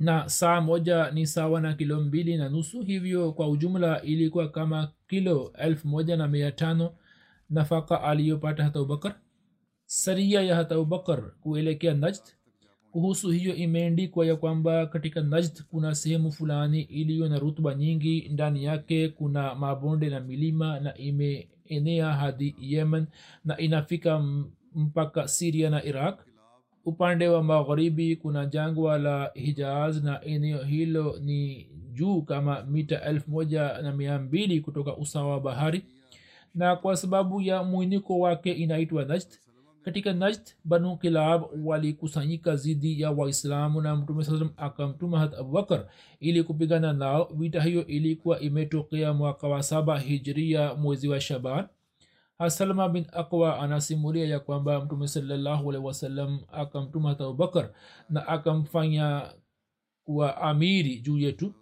na 0.01 0.29
saa 0.29 0.61
moja 0.61 1.11
ni 1.11 1.27
sawa 1.27 1.61
na 1.61 1.73
kilo 1.73 2.01
mbili 2.01 2.37
na 2.37 2.49
nusu. 2.49 2.81
Hivyo 2.81 3.31
kwa 3.31 3.49
ujumla 3.49 4.01
ilikuwa 4.01 4.49
kama 4.49 4.91
kilo 5.07 5.53
elfu 5.57 5.87
moja 5.87 6.17
na 6.17 6.27
mia 6.27 6.51
tano. 6.51 6.93
Nafaka 7.49 8.03
aliyopata 8.03 8.63
hata 8.63 8.79
abubakar 8.79 9.15
saria 9.85 10.41
ya 10.41 10.55
hata 10.55 10.75
abubakar 10.75 11.31
kuelekea 11.41 11.93
najd. 11.93 12.21
Kuhusu 12.91 13.29
hiyo 13.29 13.55
imeendikwa 13.55 14.25
ya 14.25 14.35
kwamba 14.35 14.85
katika 14.85 15.21
najd 15.21 15.63
kuna 15.71 15.95
sehemu 15.95 16.31
fulani 16.31 16.81
iliyo 16.81 17.29
na 17.29 17.39
rutuba 17.39 17.75
nyingi. 17.75 18.29
Ndani 18.29 18.63
yake 18.63 19.09
kuna 19.09 19.55
mabonde 19.55 20.09
na 20.09 20.19
milima 20.19 20.79
na 20.79 20.97
imeenea 20.97 22.13
hadi 22.13 22.55
yemen 22.59 23.05
na 23.45 23.57
inafika 23.57 24.23
mpaka 24.75 25.27
siria 25.27 25.69
na 25.69 25.83
iraq 25.83 26.19
upande 26.85 27.27
wa 27.27 27.43
magharibi 27.43 28.15
kuna 28.15 28.45
jangwa 28.45 28.97
la 28.97 29.31
hijaz 29.33 30.03
na 30.03 30.23
eneo 30.25 30.63
hilo 30.63 31.15
ni 31.21 31.67
juu 31.93 32.21
kama 32.21 32.63
mita 32.63 33.01
elfu 33.01 33.31
moja 33.31 33.81
na 33.81 33.91
mia 33.91 34.19
mbili 34.19 34.61
kutoka 34.61 34.97
usawa 34.97 35.31
wa 35.31 35.39
bahari. 35.39 35.83
Na 36.55 36.75
kwa 36.75 36.97
sababu 36.97 37.41
ya 37.41 37.63
mwiniko 37.63 38.19
wake 38.19 38.51
inaitwa 38.51 39.05
najd 39.05 39.27
katika 39.83 40.13
najd 40.13 40.41
banu 40.63 40.97
kilab 40.97 41.43
walikusanyika 41.65 42.55
zidi 42.55 43.01
ya 43.01 43.11
waislamu 43.11 43.81
na 43.81 43.95
mtume 43.95 44.23
saa 44.23 44.49
akamtuma 44.57 45.19
hat 45.19 45.33
abubakar 45.33 45.85
ili 46.19 46.43
kupigana 46.43 46.93
nao. 46.93 47.29
Vita 47.35 47.61
hiyo 47.61 47.87
ilikuwa 47.87 48.39
imetokea 48.39 49.13
mwaka 49.13 49.47
wa 49.47 49.63
saba 49.63 49.99
hijria 49.99 50.75
mwezi 50.75 51.07
wa 51.07 51.21
shaban 51.21 51.65
salma 52.49 52.89
bin 52.89 53.05
akwa 53.11 53.59
anasimulia 53.59 54.25
ya 54.27 54.39
kwamba 54.39 54.85
mtume 54.85 55.07
salallahu 55.07 55.69
alehi 55.69 55.85
wasallam 55.85 56.39
akamtuma 56.51 57.11
abubakar 57.11 57.69
na 58.09 58.27
akamfanya 58.27 59.33
kuwa 60.05 60.37
amiri 60.41 60.99
juu 60.99 61.17
yetu 61.17 61.53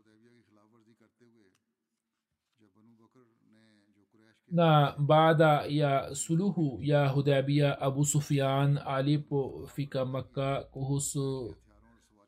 na 4.51 4.95
baada 4.97 5.65
ya 5.67 6.15
suluhu 6.15 6.79
ya 6.81 7.07
hudabia 7.07 7.81
abu 7.81 8.05
sufian 8.05 8.77
alipofika 8.77 10.05
makka 10.05 10.61
kuhusu 10.61 11.55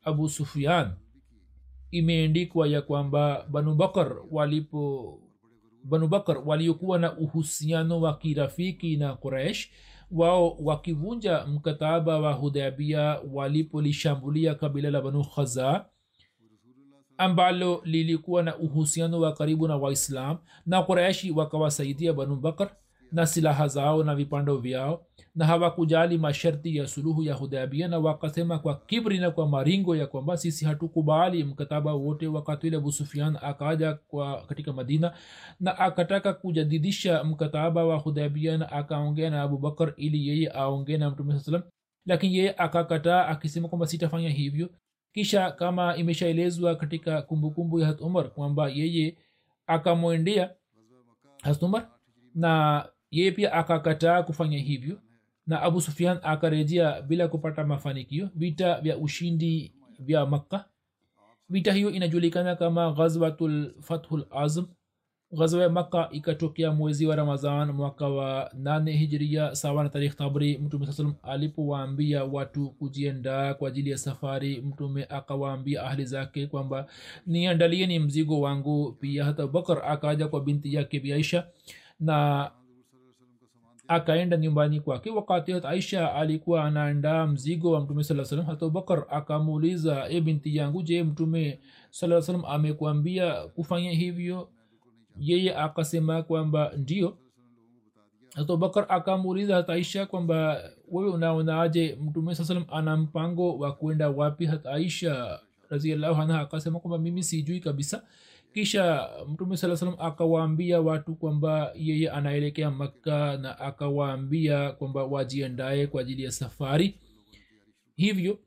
abu 0.04 0.28
sufian 0.28 0.90
imeendikwa 1.90 2.68
ya 2.68 2.82
kwamba 2.82 3.46
banu 3.50 3.74
bakar 3.74 4.16
walipo 4.30 5.18
banu 5.84 6.08
bakar 6.08 6.42
waliokuwa 6.46 6.98
na 6.98 7.16
uhusiano 7.18 8.00
wa 8.00 8.16
kirafiki 8.18 8.96
na 8.96 9.14
quraish 9.14 9.70
wao 10.10 10.56
wakivunja 10.60 11.46
mkataba 11.46 12.18
wa 12.18 12.32
hudabia 12.32 13.20
walipolishambulia 13.32 14.54
kabila 14.54 14.90
la 14.90 15.00
banu 15.02 15.24
khaza 15.24 15.86
ambalo 17.18 17.82
lilikuwa 17.84 18.42
na 18.42 18.56
uhusiano 18.58 19.20
wa 19.20 19.32
karibu 19.32 19.68
na 19.68 19.76
waislam 19.76 20.38
na 20.66 20.82
quraishi 20.82 21.30
wakawasaidia 21.30 22.12
banu 22.12 22.36
bakar 22.36 22.70
na 23.12 23.26
silaha 23.26 23.68
zao 23.68 24.04
na 24.04 24.14
vipando 24.14 24.56
vyao 24.56 25.06
na 25.34 25.46
hawakujali 25.46 26.18
masharti 26.18 26.76
ya 26.76 26.86
suluhu 26.86 27.22
ya 27.22 27.34
hudabia 27.34 27.88
na 27.88 27.98
wakasema 27.98 28.58
kwa 28.58 28.76
kibri 28.76 29.18
na 29.18 29.30
kwa 29.30 29.48
maringo 29.48 29.96
ya 29.96 30.06
kwamba 30.06 30.36
sisi 30.36 30.64
hatukubali 30.64 31.44
mkataba 31.44 31.92
wote 31.94 32.26
wakati 32.26 32.66
ule 32.66 32.76
abusufian 32.76 33.38
akaja 33.42 33.98
katika 34.48 34.72
madina 34.72 35.14
na 35.60 35.78
akataka 35.78 36.32
kujadidisha 36.32 37.24
mkataba 37.24 37.84
wa 37.84 37.96
hudabia 37.96 38.58
na 38.58 38.72
akaongea 38.72 39.30
na 39.30 39.42
abubakar 39.42 39.92
ili 39.96 40.28
yeye 40.28 40.50
aongee 40.50 40.96
na 40.96 41.10
mtume 41.10 41.32
saa 41.32 41.40
salam 41.40 41.62
lakini 42.06 42.36
yeye 42.36 42.54
akakataa 42.58 43.26
akisema 43.26 43.68
kwamba 43.68 43.86
sitafanya 43.86 44.30
hivyo. 44.30 44.68
Kisha 45.14 45.50
kama 45.50 45.96
imeshaelezwa 45.96 46.76
katika 46.76 47.22
kumbukumbu 47.22 47.80
ya 47.80 47.96
umar 47.98 48.30
kwamba 48.30 48.68
yeye 48.68 49.16
akamwendea 49.66 50.50
umar 51.60 51.88
na 52.34 52.84
yeye 53.12 53.30
pia 53.32 53.52
akakataa 53.52 54.22
kufanya 54.22 54.58
hivyo 54.58 54.98
na 55.46 55.62
abu 55.62 55.80
sufian 55.80 56.18
akarejea 56.22 57.02
bila 57.02 57.28
kupata 57.28 57.64
mafanikio. 57.64 58.28
Vita 58.34 58.80
vya 58.80 58.96
ushindi 58.98 59.72
vya 59.98 60.26
makka. 60.26 60.64
Vita 61.48 61.72
hiyo 61.72 61.90
inajulikana 61.90 62.56
kama 62.56 62.92
ghazwatul 62.92 63.74
fathul 63.80 64.24
azm. 64.30 64.64
Ghazwa 65.38 65.62
ya 65.62 65.68
makka 65.68 66.08
ikatokea 66.12 66.72
mwezi 66.72 67.06
wa 67.06 67.16
ramazan 67.16 67.72
mwaka 67.72 68.08
wa 68.08 68.50
nane 68.54 68.92
hijiria 68.92 69.54
sawa 69.54 69.82
na 69.82 69.88
tarikh 69.88 70.14
tabri 70.16 70.58
mtume 70.58 70.86
saa 70.86 70.92
salam 70.92 71.14
alipowaambia 71.22 72.24
watu 72.24 72.70
kujiendaa 72.70 73.54
kwa 73.54 73.68
ajili 73.68 73.90
ya 73.90 73.98
safari 73.98 74.60
mtume 74.60 75.04
akawaambia 75.04 75.82
ahli 75.82 76.04
zake 76.04 76.46
kwamba 76.46 76.86
niandalieni 77.26 77.98
mzigo 77.98 78.40
wangu. 78.40 78.92
Pia 78.92 79.24
hata 79.24 79.46
bakar 79.46 79.82
akaja 79.86 80.28
kwa 80.28 80.40
binti 80.40 80.74
yake 80.74 81.00
biaisha 81.00 81.46
na 82.00 82.50
akaenda 83.88 84.36
nyumbani 84.36 84.80
kwake. 84.80 85.10
Wakati 85.10 85.52
hat 85.52 85.64
aisha 85.64 86.14
alikuwa 86.14 86.64
anaandaa 86.64 87.26
mzigo 87.26 87.70
wa 87.72 87.80
mtume 87.80 88.04
saa 88.04 88.24
salam 88.24 88.46
hata 88.46 88.66
abubakar 88.66 89.04
akamuuliza 89.10 90.08
e 90.08 90.20
binti 90.20 90.56
yangu 90.56 90.82
je 90.82 91.02
mtume 91.02 91.60
saa 91.90 92.20
salam 92.22 92.44
amekuambia 92.44 93.34
kufanya 93.46 93.90
hivyo? 93.90 94.48
Yeye 95.18 95.56
akasema 95.56 96.22
kwamba 96.22 96.72
ndio 96.76 97.16
abubakar 98.36 98.86
akamuuliza 98.88 99.54
hata 99.56 99.72
aisha 99.72 100.06
kwamba 100.06 100.62
wewe 100.90 101.10
unaonaje 101.10 101.98
mtume 102.02 102.34
saa 102.34 102.44
salam 102.44 102.64
ana 102.72 102.96
mpango 102.96 103.58
wa 103.58 103.72
kwenda 103.72 104.10
wapi? 104.10 104.46
Hata 104.46 104.70
aisha 104.72 105.40
raziallahu 105.68 106.22
anha 106.22 106.40
akasema 106.40 106.80
kwamba 106.80 106.98
mimi 106.98 107.22
sijui 107.22 107.60
kabisa 107.60 108.02
kisha 108.54 109.08
mtume 109.28 109.56
saa 109.56 109.76
salam 109.76 109.96
akawaambia 109.98 110.80
watu 110.80 111.14
kwamba 111.14 111.72
yeye 111.74 112.10
anaelekea 112.10 112.70
makka 112.70 113.36
na 113.36 113.58
akawaambia 113.58 114.72
kwamba 114.72 115.04
wajiandae 115.04 115.86
kwa 115.86 116.00
ajili 116.00 116.22
ya 116.22 116.32
safari. 116.32 116.98
Hivyo 117.96 118.38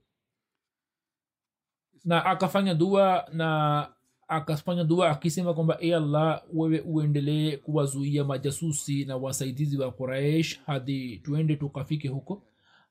na 2.05 2.25
akafanya 2.25 2.73
dua 2.73 3.29
na 3.33 3.87
akafanya 4.27 4.83
dua 4.83 5.09
akisema 5.09 5.53
kwamba 5.53 5.77
e 5.81 5.93
allah 5.95 6.43
wewe 6.53 6.79
uendelee 6.79 7.57
kuwazuia 7.57 8.23
majasusi 8.23 9.05
na 9.05 9.17
wasaidizi 9.17 9.77
wa 9.77 9.91
quraish 9.91 10.59
hadi 10.65 11.17
tuende 11.17 11.55
tukafike 11.55 12.07
huko. 12.07 12.43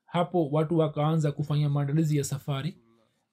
Hapo 0.05 0.49
watu 0.49 0.77
wakaanza 0.77 1.31
kufanya 1.31 1.69
maandalizi 1.69 2.17
ya 2.17 2.23
safari 2.23 2.77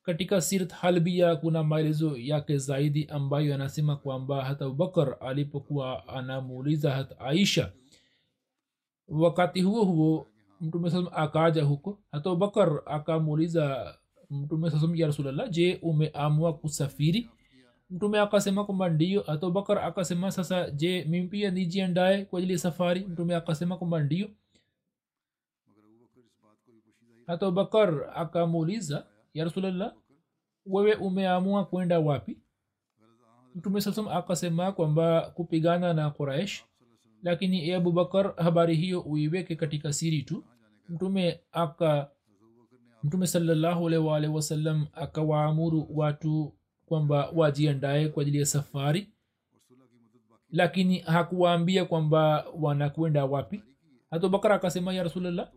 katika 0.02 0.40
sirt 0.40 0.72
halbia 0.72 1.36
kuna 1.36 1.62
maelezo 1.64 2.16
yake 2.16 2.58
zaidi 2.58 3.04
ambayo 3.06 3.48
yanasema 3.50 3.96
kwamba 3.96 4.44
hata 4.44 4.64
abubakar 4.64 5.16
alipokuwa 5.20 6.08
anamuuliza 6.08 6.90
hata 6.92 7.20
aisha 7.20 7.72
wakati 9.08 9.62
huo 9.62 9.84
huo 9.84 10.26
mtume 10.60 10.90
saam 10.90 11.08
akaja 11.12 11.64
huko 11.64 11.98
hata 12.12 12.30
abubakar 12.30 12.82
akamuuliza 12.86 13.94
mtume 14.30 14.70
saam 14.70 14.94
ya 14.94 15.06
rasulllah 15.06 15.50
je 15.50 15.78
umeamua 15.82 16.52
kusafiri? 16.58 17.30
Mtume 17.90 18.18
akasema 18.20 18.64
kwamba 18.64 18.88
ndio 18.88 19.20
hata 19.20 19.46
abubakar 19.46 19.78
akasema 19.78 20.30
sasa 20.30 20.70
je 20.70 21.04
mimi 21.04 21.28
pia 21.28 21.50
nijiandae 21.50 22.24
kwa 22.24 22.38
ajili 22.38 22.52
ya 22.52 22.58
safari? 22.58 23.00
Mtume 23.00 23.34
akasema 23.36 23.76
kwamba 23.76 24.00
ndio. 24.02 24.28
Hata 27.26 27.46
abubakar 27.46 28.12
akamuuliza 28.14 29.06
ya 29.34 29.44
rasulllah 29.44 29.94
wewe 30.66 30.94
umeamua 30.94 31.64
kwenda 31.66 31.98
wapi? 32.00 32.38
Mtume 33.54 33.80
sasam 33.80 34.08
akasema 34.08 34.72
kwamba 34.72 35.30
kupigana 35.34 35.94
na 35.94 36.10
quraish 36.10 36.64
lakini 37.22 37.68
e 37.68 37.74
abubakar 37.74 38.34
habari 38.36 38.76
hiyo 38.76 39.00
uiweke 39.00 39.56
katika 39.56 39.92
siri 39.92 40.22
tu. 40.22 40.44
Mtume 40.88 41.40
aka 41.52 42.10
mtume 43.02 43.26
salallahu 43.26 43.86
alaihi 43.88 44.06
waalihi 44.06 44.32
wasallam 44.34 44.86
akawaamuru 44.92 45.86
watu 45.90 46.52
kwamba 46.86 47.30
wajiandae 47.34 48.08
kwa 48.08 48.22
ajili 48.22 48.38
ya 48.38 48.46
safari 48.46 49.08
lakini 50.50 50.98
hakuwaambia 50.98 51.84
kwamba 51.84 52.46
wanakwenda 52.60 53.24
wapi. 53.24 53.62
Hata 54.10 54.26
abubakar 54.26 54.52
akasema 54.52 54.94
ya 54.94 55.02
rasulllah 55.02 55.50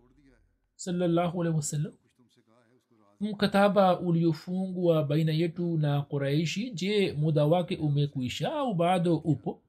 salallahu 0.76 1.41
alaihi 1.41 1.57
wasallam 1.57 1.93
mkataba 3.20 3.99
uliofungwa 3.99 5.03
baina 5.03 5.32
yetu 5.32 5.78
na 5.78 6.01
quraishi 6.01 6.72
je 6.72 7.13
muda 7.13 7.45
wake 7.45 7.76
umekwisha 7.76 8.53
au 8.53 8.74
bado 8.74 9.16
upo? 9.18 9.61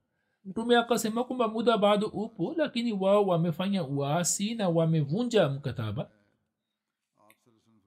Mtume 0.45 0.77
akasema 0.77 1.25
kwamba 1.25 1.49
muda 1.49 1.79
bado 1.79 2.07
upo 2.07 2.55
lakini 2.57 2.93
wao 2.93 3.27
wamefanya 3.27 3.85
uasi 3.85 4.55
na 4.55 4.69
wamevunja 4.69 5.49
mkataba 5.49 6.11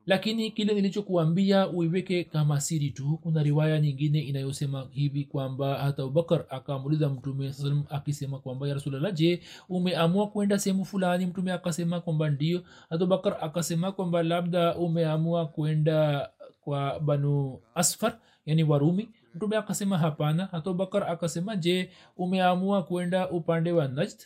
lakini 0.10 0.52
kile 0.52 0.74
nilichokuambia 0.74 1.68
uiweke 1.70 2.24
kama 2.24 2.62
siri 2.62 2.90
tu. 2.92 3.20
Kuna 3.24 3.44
riwaya 3.44 3.80
nyingine 3.82 4.20
inayosema 4.20 4.88
hivi 4.92 5.24
kwamba 5.26 5.78
hata 5.78 6.04
abubakar 6.04 6.46
akamuliza 6.50 7.10
mtume 7.10 7.54
salam 7.54 7.84
akisema 7.90 8.40
kwamba 8.40 8.68
ya 8.68 8.74
rasulllah 8.74 9.14
je 9.14 9.42
umeamua 9.70 10.28
kwenda 10.28 10.60
sehemu 10.60 10.86
fulani? 10.86 11.26
Mtume 11.26 11.52
akasema 11.52 12.02
kwamba 12.02 12.30
ndio. 12.30 12.62
Hata 12.90 12.96
abubakar 12.96 13.38
akasema 13.42 13.92
kwamba 13.92 14.24
labda 14.24 14.76
umeamua 14.76 15.48
kwenda 15.48 16.30
kwa 16.62 17.00
banu 17.00 17.60
asfar 17.76 18.20
yani 18.46 18.64
warumi. 18.64 19.10
Mtume 19.36 19.58
akasema 19.58 19.98
hapana. 19.98 20.46
Hata 20.46 20.70
abubakar 20.70 21.04
akasema 21.04 21.56
je 21.56 21.90
umeamua 22.18 22.84
kwenda 22.84 23.30
upande 23.30 23.72
wa 23.72 23.88
najd? 23.88 24.20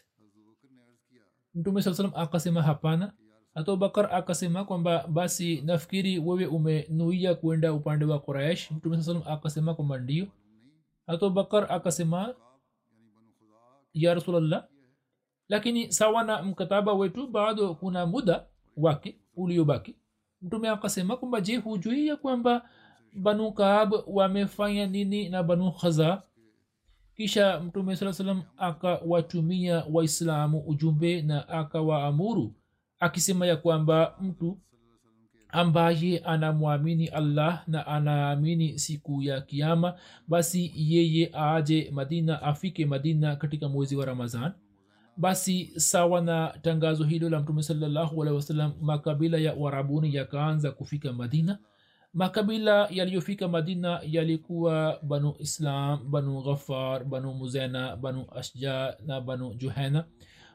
Mtume 1.55 1.81
saa 1.81 1.93
salam 1.93 2.11
akasema 2.15 2.61
hapana 2.61 3.11
abubakar 3.55 4.09
akasema 4.15 4.65
kwamba 4.65 5.07
basi 5.07 5.61
nafikiri 5.61 6.19
wewe 6.19 6.45
umenuia 6.45 7.35
kwenda 7.35 7.73
upande 7.73 8.05
wa 8.05 8.19
quraish 8.19 8.71
mtume 8.71 8.97
saa 8.97 9.03
salam 9.03 9.23
akasema 9.27 9.73
kwamba 9.75 9.97
ndio. 9.97 10.27
Abubakar 11.07 11.71
akasema 11.73 12.35
ya 13.93 14.13
rasulllah 14.13 14.67
lakini 15.49 15.91
sawa 15.93 16.23
na 16.23 16.43
mkataba 16.43 16.93
wetu 16.93 17.27
bado 17.27 17.73
kuna 17.75 18.05
muda 18.05 18.45
wake 18.77 19.17
uliobaki. 19.35 19.95
Mtume 20.41 20.69
akasema 20.69 21.17
kwamba 21.17 21.41
je 21.41 21.57
hujui 21.57 22.17
kwamba 22.17 22.69
banu 23.13 23.51
kaab 23.51 23.93
wamefanya 24.07 24.85
nini 24.87 25.29
na 25.29 25.43
banu 25.43 25.71
khaza? 25.71 26.23
Kisha 27.15 27.59
mtume 27.59 27.95
saa 27.95 28.13
salam 28.13 28.43
akawatumia 28.57 29.85
waislamu 29.91 30.59
ujumbe 30.67 31.21
na 31.21 31.49
akawaamuru 31.49 32.53
akisema 33.03 33.47
ya 33.47 33.57
kwamba 33.57 34.15
mtu 34.21 34.57
ambaye 35.49 36.19
anamwamini 36.19 37.07
allah 37.07 37.63
na 37.67 37.87
anaamini 37.87 38.79
siku 38.79 39.21
ya 39.21 39.41
kiama 39.41 39.93
basi 40.27 40.71
yeye 40.75 41.31
aaje 41.35 41.91
madina 41.91 42.41
afike 42.41 42.85
madina 42.85 43.35
katika 43.35 43.69
mwezi 43.69 43.95
wa 43.95 44.05
ramazan 44.05 44.51
basi 45.17 45.71
sawa 45.79 46.21
na 46.21 46.53
tangazo 46.61 47.03
hilo 47.03 47.29
la 47.29 47.39
mtume 47.39 47.63
sawasalam 47.63 48.73
makabila 48.81 49.37
ya 49.37 49.53
warabuni 49.53 50.15
yakaanza 50.15 50.71
kufika 50.71 51.13
madina. 51.13 51.57
Makabila 52.13 52.87
yaliyofika 52.91 53.47
madina 53.47 53.99
yalikuwa 54.05 54.99
banu 55.03 55.35
islam 55.39 56.11
banu 56.11 56.41
ghafar 56.41 57.03
banu 57.05 57.33
muzena 57.33 57.95
banu 57.95 58.25
ashja 58.35 58.97
na 59.05 59.21
banu 59.21 59.53
juhena 59.53 60.05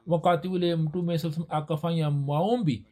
wakati 0.08 0.48
ule 0.48 0.76
mtume 0.76 1.20
akafanya 1.48 2.10
maombi 2.10 2.84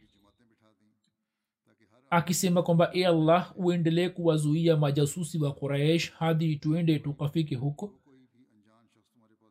akisema 2.10 2.62
kwamba 2.62 2.90
e 2.92 3.04
allah 3.06 3.52
uendelee 3.56 4.08
kuwazuia 4.08 4.76
majasusi 4.76 5.38
wa 5.38 5.52
quraish 5.54 6.12
hadi 6.12 6.56
tuende 6.56 6.98
tukafike 6.98 7.54
huko 7.54 7.92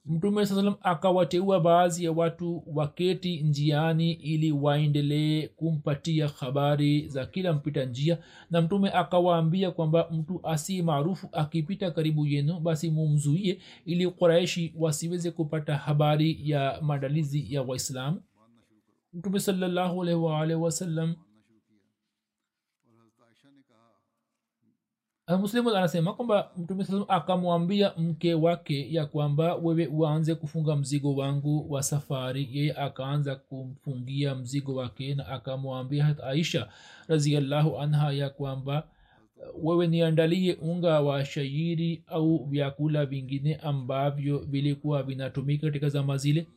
mtume 0.06 0.46
saa 0.46 0.76
akawateua 0.82 1.60
baadhi 1.60 2.04
ya 2.06 2.12
watu 2.12 2.64
waketi 2.74 3.42
njiani 3.42 4.12
ili 4.14 4.52
waendelee 4.52 5.48
kumpatia 5.48 6.28
habari 6.28 7.08
za 7.08 7.26
kila 7.26 7.54
mpita 7.54 7.86
njia. 7.86 8.18
Na 8.52 8.62
mtume 8.62 8.90
akawaambia 8.92 9.72
kwamba 9.72 10.08
mtu 10.12 10.40
asiye 10.44 10.84
maarufu 10.84 11.30
akipita 11.32 11.92
karibu 11.92 12.26
yenu 12.26 12.60
basi 12.60 12.90
mumzuie 12.92 13.60
ili 13.86 14.08
quraishi 14.12 14.74
wasiweze 14.78 15.32
kupata 15.32 15.76
habari 15.78 16.40
ya 16.50 16.80
maandalizi 16.82 17.54
ya 17.54 17.62
waislamu. 17.62 18.22
Mtume 19.14 19.40
salallahu 19.40 19.98
wasalam 20.00 20.24
waalihi 20.24 21.16
muslimu 25.30 25.70
anasema 25.70 26.14
kwamba 26.14 26.52
mtume 26.58 26.84
saa 26.86 27.06
akamwambia 27.08 27.94
mke 27.98 28.34
wake 28.34 28.94
ya 28.94 29.06
kwamba 29.06 29.56
wewe 29.56 29.88
uanze 29.88 30.36
kufunga 30.36 30.76
mzigo 30.76 31.16
wangu 31.16 31.72
wa 31.74 31.84
safari. 31.84 32.50
Yeye 32.52 32.74
akaanza 32.74 33.36
kumfungia 33.36 34.36
mzigo 34.36 34.76
wake 34.76 35.16
na 35.16 35.28
akamwambia 35.28 36.06
hat 36.06 36.20
aisha 36.24 36.70
raziallahu 37.08 37.78
anha 37.80 38.12
ya 38.12 38.30
kwamba 38.30 38.88
wewe 39.64 39.88
niandalie 39.88 40.54
unga 40.62 41.02
wa 41.02 41.26
shairi 41.26 42.04
au 42.08 42.46
vyakula 42.46 43.06
vingine 43.06 43.56
ambavyo 43.56 44.38
vilikuwa 44.40 45.04
vinatumika 45.04 45.68
katika 45.68 45.90
zama 45.90 46.18
zile. 46.18 46.48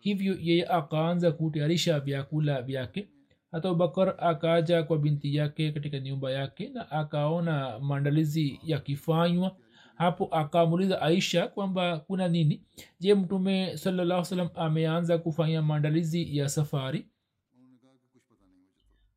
Hivyo 0.00 0.36
yeye 0.42 0.66
akaanza 0.66 1.32
kutayarisha 1.32 2.00
vyakula 2.00 2.62
vyake 2.62 3.08
hata 3.56 3.68
abubakar 3.68 4.14
akaja 4.18 4.82
kwa 4.82 4.98
binti 4.98 5.36
yake 5.36 5.72
katika 5.72 5.98
nyumba 6.00 6.30
yake 6.30 6.68
na 6.68 6.90
akaona 6.90 7.78
maandalizi 7.78 8.60
yakifanywa. 8.64 9.56
Hapo 9.94 10.24
akamuliza 10.30 11.02
aisha 11.02 11.48
kwamba 11.48 11.98
kuna 11.98 12.28
nini? 12.28 12.62
Je 13.00 13.14
mtume 13.14 13.76
salallah 13.76 14.24
salam 14.24 14.48
ameanza 14.54 15.18
kufanya 15.18 15.62
maandalizi 15.62 16.36
ya 16.38 16.48
safari? 16.48 17.06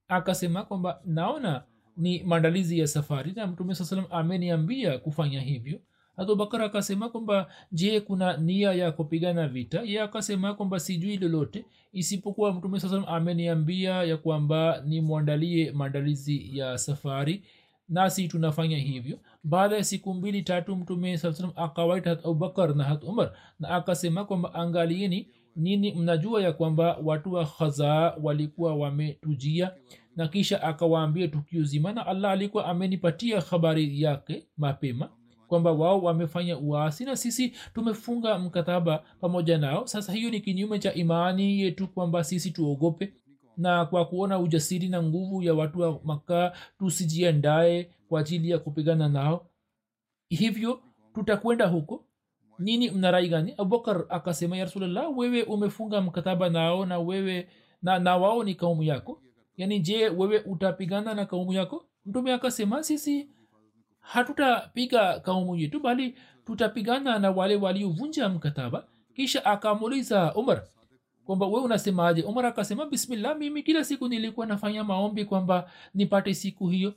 Akasema 0.07 0.63
kwamba 0.65 1.01
naona 1.05 1.63
ni 1.97 2.23
maandalizi 2.23 2.79
ya 2.79 2.87
safari 2.87 3.31
na 3.31 3.47
mtume 3.47 3.75
saa 3.75 3.85
salam 3.85 4.05
ameniambia 4.09 4.97
kufanya 4.97 5.41
hivyo 5.41 5.79
abubakar 6.19 6.61
akasema 6.61 7.09
kwamba 7.09 7.47
je 7.71 7.99
kuna 8.01 8.37
nia 8.37 8.73
ya 8.73 8.91
kupigana 8.91 9.47
vita? 9.47 9.81
Ye 9.81 10.01
akasema 10.01 10.53
kwamba 10.53 10.79
sijui 10.79 11.17
lolote 11.17 11.65
isipokuwa 11.93 12.53
mtume 12.53 12.79
saa 12.79 13.07
ameniambia 13.07 14.03
ya 14.03 14.17
kwamba 14.17 14.81
nimwandalie 14.85 15.71
maandalizi 15.71 16.57
ya 16.57 16.77
safari 16.77 17.43
nasi 17.89 18.27
tunafanya 18.27 18.77
hivyo. 18.77 19.19
Baada 19.43 19.75
ya 19.75 19.83
siku 19.83 20.13
mbili 20.13 20.41
tatu 20.41 20.75
mtume 20.75 21.17
saa 21.17 21.33
salam 21.33 21.51
akawaita 21.55 22.09
hat 22.09 22.19
abubakar 22.25 22.75
na 22.75 22.83
hat 22.83 23.03
umar 23.03 23.31
na 23.59 23.69
akasema 23.69 24.25
kwamba 24.25 24.53
angalieni 24.53 25.27
nini 25.55 25.93
mnajua 25.93 26.41
ya 26.43 26.53
kwamba 26.53 26.97
watu 27.03 27.33
wa 27.33 27.45
khazaa 27.45 28.13
walikuwa 28.21 28.75
wametujia? 28.75 29.71
Na 30.15 30.27
kisha 30.27 30.63
akawaambia 30.63 31.27
tukio 31.27 31.63
zima 31.63 31.93
na 31.93 32.05
allah 32.07 32.31
alikuwa 32.31 32.65
amenipatia 32.65 33.41
habari 33.41 34.01
yake 34.01 34.43
mapema 34.57 35.09
kwamba 35.49 35.71
wao 35.71 36.01
wamefanya 36.01 36.57
uasi 36.57 37.05
na 37.05 37.15
sisi 37.15 37.53
tumefunga 37.73 38.39
mkataba 38.39 39.03
pamoja 39.21 39.57
nao. 39.57 39.87
Sasa 39.87 40.13
hiyo 40.13 40.29
ni 40.29 40.39
kinyume 40.41 40.79
cha 40.79 40.93
imani 40.93 41.61
yetu 41.61 41.87
kwamba 41.87 42.23
sisi 42.23 42.51
tuogope. 42.51 43.13
Na 43.57 43.85
kwa 43.85 44.05
kuona 44.05 44.39
ujasiri 44.39 44.87
na 44.89 45.03
nguvu 45.03 45.43
ya 45.43 45.53
watu 45.53 45.79
wa 45.79 45.99
makaa 46.03 46.51
tusijiandae 46.79 47.89
kwa 48.09 48.19
ajili 48.19 48.49
ya 48.49 48.59
kupigana 48.59 49.09
nao. 49.09 49.45
Hivyo 50.29 50.79
tutakwenda 51.13 51.67
huko. 51.67 52.05
Nini 52.59 52.91
mnarai 52.91 53.29
gani? 53.29 53.53
Abubakar 53.57 54.05
akasema 54.09 54.57
ya 54.57 54.65
rasulllah 54.65 55.17
wewe 55.17 55.43
umefunga 55.43 56.01
mkataba 56.01 56.49
nao 56.49 56.85
na 56.85 56.99
wewe 56.99 57.47
na, 57.81 57.99
na 57.99 58.17
wao 58.17 58.43
ni 58.43 58.55
kaumu 58.55 58.83
yako. 58.83 59.21
Yaani 59.57 59.79
je 59.79 60.09
wewe 60.09 60.39
utapigana 60.39 61.13
na 61.13 61.25
kaumu 61.25 61.53
yako? 61.53 61.85
Mtume 62.05 62.33
akasema 62.33 62.83
sisi 62.83 63.29
hatutapiga 63.99 65.19
kaumu 65.19 65.55
yetu 65.55 65.79
bali 65.79 66.15
tutapigana 66.45 67.19
na 67.19 67.31
wale 67.31 67.55
waliovunja 67.55 68.29
mkataba. 68.29 68.87
Kisha 69.15 69.45
akamuliza 69.45 70.33
umar 70.35 70.63
kwamba 71.25 71.47
we 71.47 71.59
unasemaje? 71.61 72.21
Umar 72.23 72.45
akasema 72.45 72.85
bismillah 72.85 73.37
mimi 73.37 73.63
kila 73.63 73.83
siku 73.85 74.07
nilikuwa 74.07 74.45
nafanya 74.45 74.83
maombi 74.83 75.25
kwamba 75.25 75.71
nipate 75.93 76.33
siku 76.33 76.67
hiyo. 76.67 76.93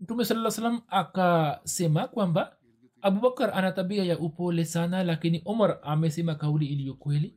Mtume 0.00 0.24
saa 0.24 0.50
salam 0.50 0.80
akasema 0.88 2.08
kwamba 2.08 2.56
abubakar 3.02 3.50
ana 3.54 3.72
tabia 3.72 4.04
ya 4.04 4.18
upole 4.18 4.64
sana 4.64 5.04
lakini 5.04 5.42
umar 5.44 5.78
amesema 5.82 6.34
kauli 6.34 6.66
iliyo 6.66 6.94
kweli. 6.94 7.34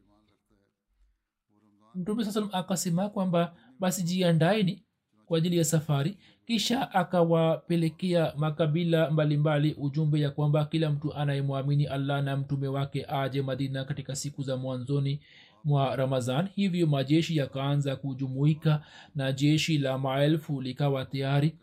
Mtume 1.95 2.25
saa 2.25 2.31
salam 2.31 2.49
akasema 2.53 3.09
kwamba 3.09 3.55
basi 3.79 4.03
jiandaeni 4.03 4.85
kwa 5.25 5.37
ajili 5.37 5.57
ya 5.57 5.65
safari 5.65 6.17
kisha 6.49 6.91
akawapelekea 6.91 8.33
makabila 8.37 9.11
mbalimbali 9.11 9.69
mbali 9.71 9.87
ujumbe 9.87 10.19
ya 10.19 10.29
kwamba 10.31 10.65
kila 10.65 10.89
mtu 10.89 11.13
anayemwamini 11.13 11.85
allah 11.85 12.23
na 12.23 12.37
mtume 12.37 12.67
wake 12.67 13.05
aje 13.09 13.41
madina 13.41 13.85
katika 13.85 14.15
siku 14.15 14.43
za 14.43 14.57
mwanzoni 14.57 15.21
mwa 15.63 15.95
ramazan 15.95 16.47
hivyo 16.55 16.87
majeshi 16.87 17.37
yakaanza 17.37 17.95
kujumuika 17.95 18.81
na 19.15 19.31
jeshi 19.31 19.77
la 19.77 19.97
maelfu 19.97 20.61
likawa 20.61 21.05
tayari 21.05 21.55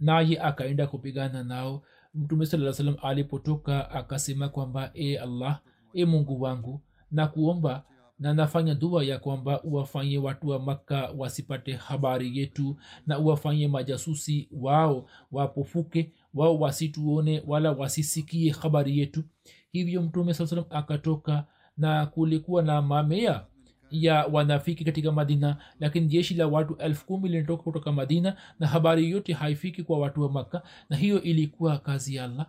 naye 0.00 0.40
akaenda 0.40 0.86
kupigana 0.86 1.44
nao. 1.44 1.82
Mtume 2.14 2.46
saa 2.46 2.72
salam 2.72 2.96
alipotoka 3.02 3.90
akasema 3.90 4.48
kwamba 4.48 4.90
e 4.94 5.16
allah 5.16 5.60
e 5.92 6.04
mungu 6.04 6.42
wangu 6.42 6.82
na 7.10 7.26
kuomba 7.26 7.84
na 8.18 8.34
nafanya 8.34 8.74
dua 8.74 9.04
ya 9.04 9.18
kwamba 9.18 9.62
uwafanye 9.62 10.18
watu 10.18 10.48
wa 10.48 10.58
makka 10.58 11.10
wasipate 11.16 11.72
habari 11.72 12.38
yetu 12.38 12.76
na 13.06 13.18
uwafanye 13.18 13.68
majasusi 13.68 14.48
wao 14.52 15.06
wapofuke 15.32 16.12
wao 16.34 16.58
wasituone 16.58 17.42
wala 17.46 17.72
wasisikie 17.72 18.50
habari 18.52 18.98
yetu. 18.98 19.24
Hivyo 19.72 20.02
mtume 20.02 20.34
saa 20.34 20.46
salam 20.46 20.64
akatoka 20.70 21.44
na 21.76 22.06
kulikuwa 22.06 22.62
na 22.62 22.82
mamea 22.82 23.46
ya 23.90 24.26
wanafiki 24.26 24.84
katika 24.84 25.12
madina 25.12 25.56
lakini 25.80 26.06
jeshi 26.06 26.34
la 26.34 26.46
watu 26.46 26.76
elfu 26.76 27.06
kumi 27.06 27.28
linatoka 27.28 27.62
kutoka 27.62 27.92
madina 27.92 28.36
na 28.58 28.66
habari 28.66 29.10
yote 29.10 29.32
haifiki 29.32 29.82
kwa 29.82 29.98
watu 29.98 30.22
wa 30.22 30.32
makka 30.32 30.62
na 30.90 30.96
hiyo 30.96 31.22
ilikuwa 31.22 31.78
kazi 31.78 32.14
ya 32.14 32.24
allah 32.24 32.46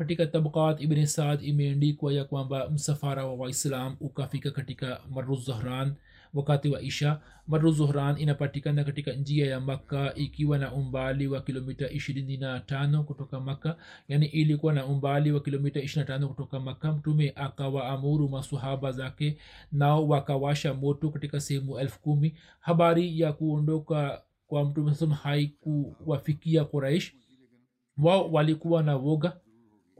katika 0.00 0.26
tabkat 0.26 0.80
ibn 0.80 1.06
saad 1.06 1.42
imeandikwa 1.44 2.12
ya 2.12 2.24
kwamba 2.24 2.70
msafara 2.70 3.26
wa 3.26 3.34
waislam 3.34 3.96
ukafika 4.00 4.50
katika 4.50 5.00
maruzuhran 5.10 5.94
wakati 6.34 6.68
wa 6.68 6.82
isha. 6.82 7.20
Maruzuhran 7.46 8.18
inapatikana 8.18 8.84
katika 8.84 9.12
njia 9.12 9.46
ya 9.46 9.60
makka 9.60 10.14
ikiwa 10.14 10.58
na 10.58 10.72
umbali 10.72 11.26
wa 11.26 11.40
kilomita 11.40 11.86
25 11.86 13.02
kutoka 13.02 13.40
makka. 13.40 13.76
Yani 14.08 14.26
ilikuwa 14.26 14.72
na 14.72 14.86
umbali 14.86 15.32
wa 15.32 15.40
kilomita 15.40 15.80
25 15.80 16.26
kutoka 16.26 16.60
makka. 16.60 16.92
Mtume 16.92 17.32
akawaamuru 17.36 18.28
masahaba 18.28 18.92
zake 18.92 19.36
nao 19.72 20.08
wakawasha 20.08 20.74
moto 20.74 21.10
katika 21.10 21.40
sehemu 21.40 21.78
elfu 21.78 22.00
kumi. 22.00 22.34
Habari 22.60 23.20
ya 23.20 23.32
kuondoka 23.32 24.22
kwa 24.46 24.64
mtume 24.64 24.92
haikuwafikia 25.22 26.64
quraish. 26.64 27.12
Wao 27.98 28.32
walikuwa 28.32 28.82
na 28.82 28.96
woga 28.96 29.32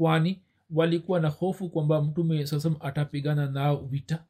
kwani 0.01 0.41
walikuwa 0.71 1.21
na 1.21 1.29
hofu 1.29 1.69
kwamba 1.71 2.03
mtume 2.03 2.47
sasam 2.47 2.77
atapigana 2.81 3.47
nao 3.51 3.77
vita? 3.77 4.25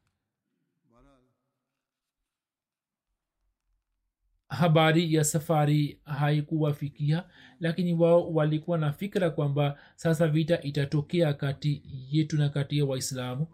Habari 4.49 5.13
ya 5.13 5.23
safari 5.23 5.99
haikuwafikia 6.05 7.29
lakini 7.59 7.93
wao 7.93 8.33
walikuwa 8.33 8.77
na 8.77 8.93
fikra 8.93 9.29
kwamba 9.29 9.79
sasa 9.95 10.27
vita 10.27 10.61
itatokea 10.61 11.33
kati 11.33 11.81
yetu 12.11 12.37
na 12.37 12.49
kati 12.49 12.77
ya 12.77 12.85
waislamu. 12.85 13.47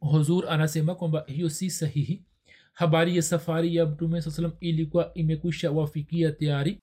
Huzur 0.00 0.48
anasema 0.48 0.94
kwamba 0.94 1.24
hiyo 1.26 1.48
si 1.50 1.70
sahihi. 1.70 2.22
Habari 2.72 3.16
ya 3.16 3.22
safari 3.22 3.76
ya 3.76 3.86
mtume 3.86 4.22
saa 4.22 4.30
salam 4.30 4.52
ilikuwa 4.60 5.14
imekwisha 5.14 5.70
wafikia 5.70 6.32
tayari 6.32 6.80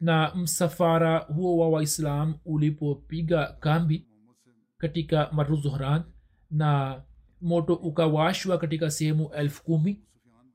na 0.00 0.34
msafara 0.34 1.18
huo 1.18 1.56
wa 1.58 1.68
waislam 1.68 2.34
ulipopiga 2.44 3.56
kambi 3.60 4.06
katika 4.78 5.28
maruzuhran 5.32 6.02
na 6.50 7.02
moto 7.40 7.74
ukawashwa 7.74 8.58
katika 8.58 8.90
sehemu 8.90 9.30
elfu 9.34 9.64
kumi. 9.64 10.00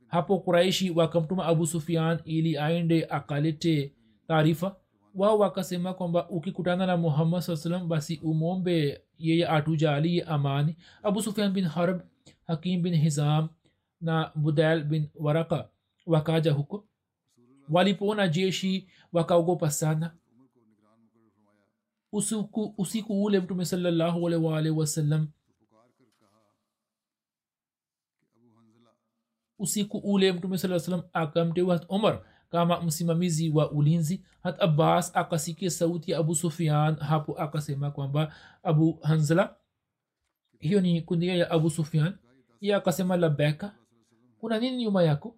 Hapo 0.08 0.40
kuraishi 0.40 0.90
wakamtuma 0.92 1.46
abu 1.46 1.68
sufian 1.68 2.20
ili 2.26 2.58
aende 2.58 3.06
akalete 3.06 3.94
taarifa. 4.28 4.76
Wao 5.16 5.40
wakasema 5.40 5.94
kwamba 5.94 6.30
ukikutana 6.30 6.86
na 6.86 6.98
muhammad 6.98 7.42
saa 7.42 7.56
salam 7.56 7.88
basi 7.88 8.20
umwombe 8.24 9.02
yeye 9.18 9.48
atujalie 9.48 10.22
amani. 10.24 10.78
Abu 11.04 11.22
sufian 11.22 11.52
bin 11.52 11.66
harb 11.66 12.02
hakim 12.48 12.82
bin 12.82 12.96
hizam 12.96 13.50
na 14.02 14.32
budail 14.36 14.84
bin 14.84 15.10
waraka 15.16 15.70
wakaja 16.06 16.52
huko 16.52 16.86
walipoona 17.70 18.28
jeshi 18.28 18.88
wakaogopa 19.14 19.72
sana. 19.72 20.16
Usiku, 22.12 22.74
usiku 22.78 23.24
ule 23.24 23.40
mtume 23.40 23.66
salallahu 23.66 24.28
alaihi 24.28 24.70
wasallam. 24.70 25.28
Usiku 29.60 29.98
ule 29.98 30.32
mtume 30.32 30.58
saa 30.58 30.80
salam 30.80 31.02
akamteua 31.14 31.86
omar 31.90 32.26
kama 32.50 32.82
msimamizi 32.82 33.50
wa 33.50 33.72
ulinzi. 33.72 34.26
Hat 34.44 34.62
abbas 34.62 35.16
akasikia 35.16 35.70
sauti 35.72 36.12
ya 36.12 36.18
abu 36.20 36.36
sufian 36.36 36.96
hapo 36.96 37.40
akasema 37.40 37.92
kwamba 37.92 38.34
abu 38.64 39.00
hanzla 39.04 39.56
hiyo 40.60 40.82
ni 40.82 41.02
kundia 41.02 41.36
ya 41.36 41.52
abu 41.52 41.70
sufian 41.70 42.18
iye 42.62 42.76
akasema 42.76 43.18
labeka 43.18 43.76
kuna 44.38 44.60
nini 44.60 44.78
nyuma 44.78 45.04
yako 45.04 45.36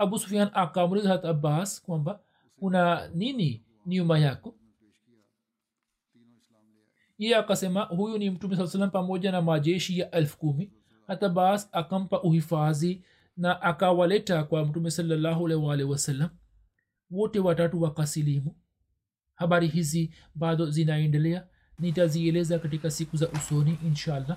abu 0.00 0.18
sufian 0.18 0.50
akamuliza 0.54 1.08
hat 1.08 1.24
abbas 1.24 1.82
kwamba 1.82 2.20
kuna 2.58 3.08
nini 3.14 3.64
nyuma 3.86 4.18
yako? 4.18 4.54
Iye 7.18 7.36
akasema 7.36 7.82
huyu 7.82 8.18
ni 8.18 8.30
mtume 8.30 8.56
saa 8.56 8.66
salam 8.66 8.90
pamoja 8.90 9.32
na 9.32 9.42
majeshi 9.42 9.98
ya 9.98 10.10
elfu 10.10 10.38
kumi. 10.38 10.72
Hata 11.06 11.28
bas 11.28 11.68
akampa 11.72 12.22
uhifadhi 12.22 13.02
na 13.36 13.62
akawaleta 13.62 14.44
kwa 14.44 14.64
mtume 14.66 14.90
salallahu 14.90 15.44
wasalam 15.90 16.30
wote 17.10 17.38
watatu 17.38 17.82
wakasilimu. 17.82 18.56
Habari 19.34 19.66
hizi 19.68 20.14
bado 20.34 20.70
zinaendelea. 20.70 21.46
Nitazieleza 21.78 22.58
katika 22.58 22.90
siku 22.90 23.16
za 23.16 23.28
usoni 23.28 23.78
inshallah 23.84 24.36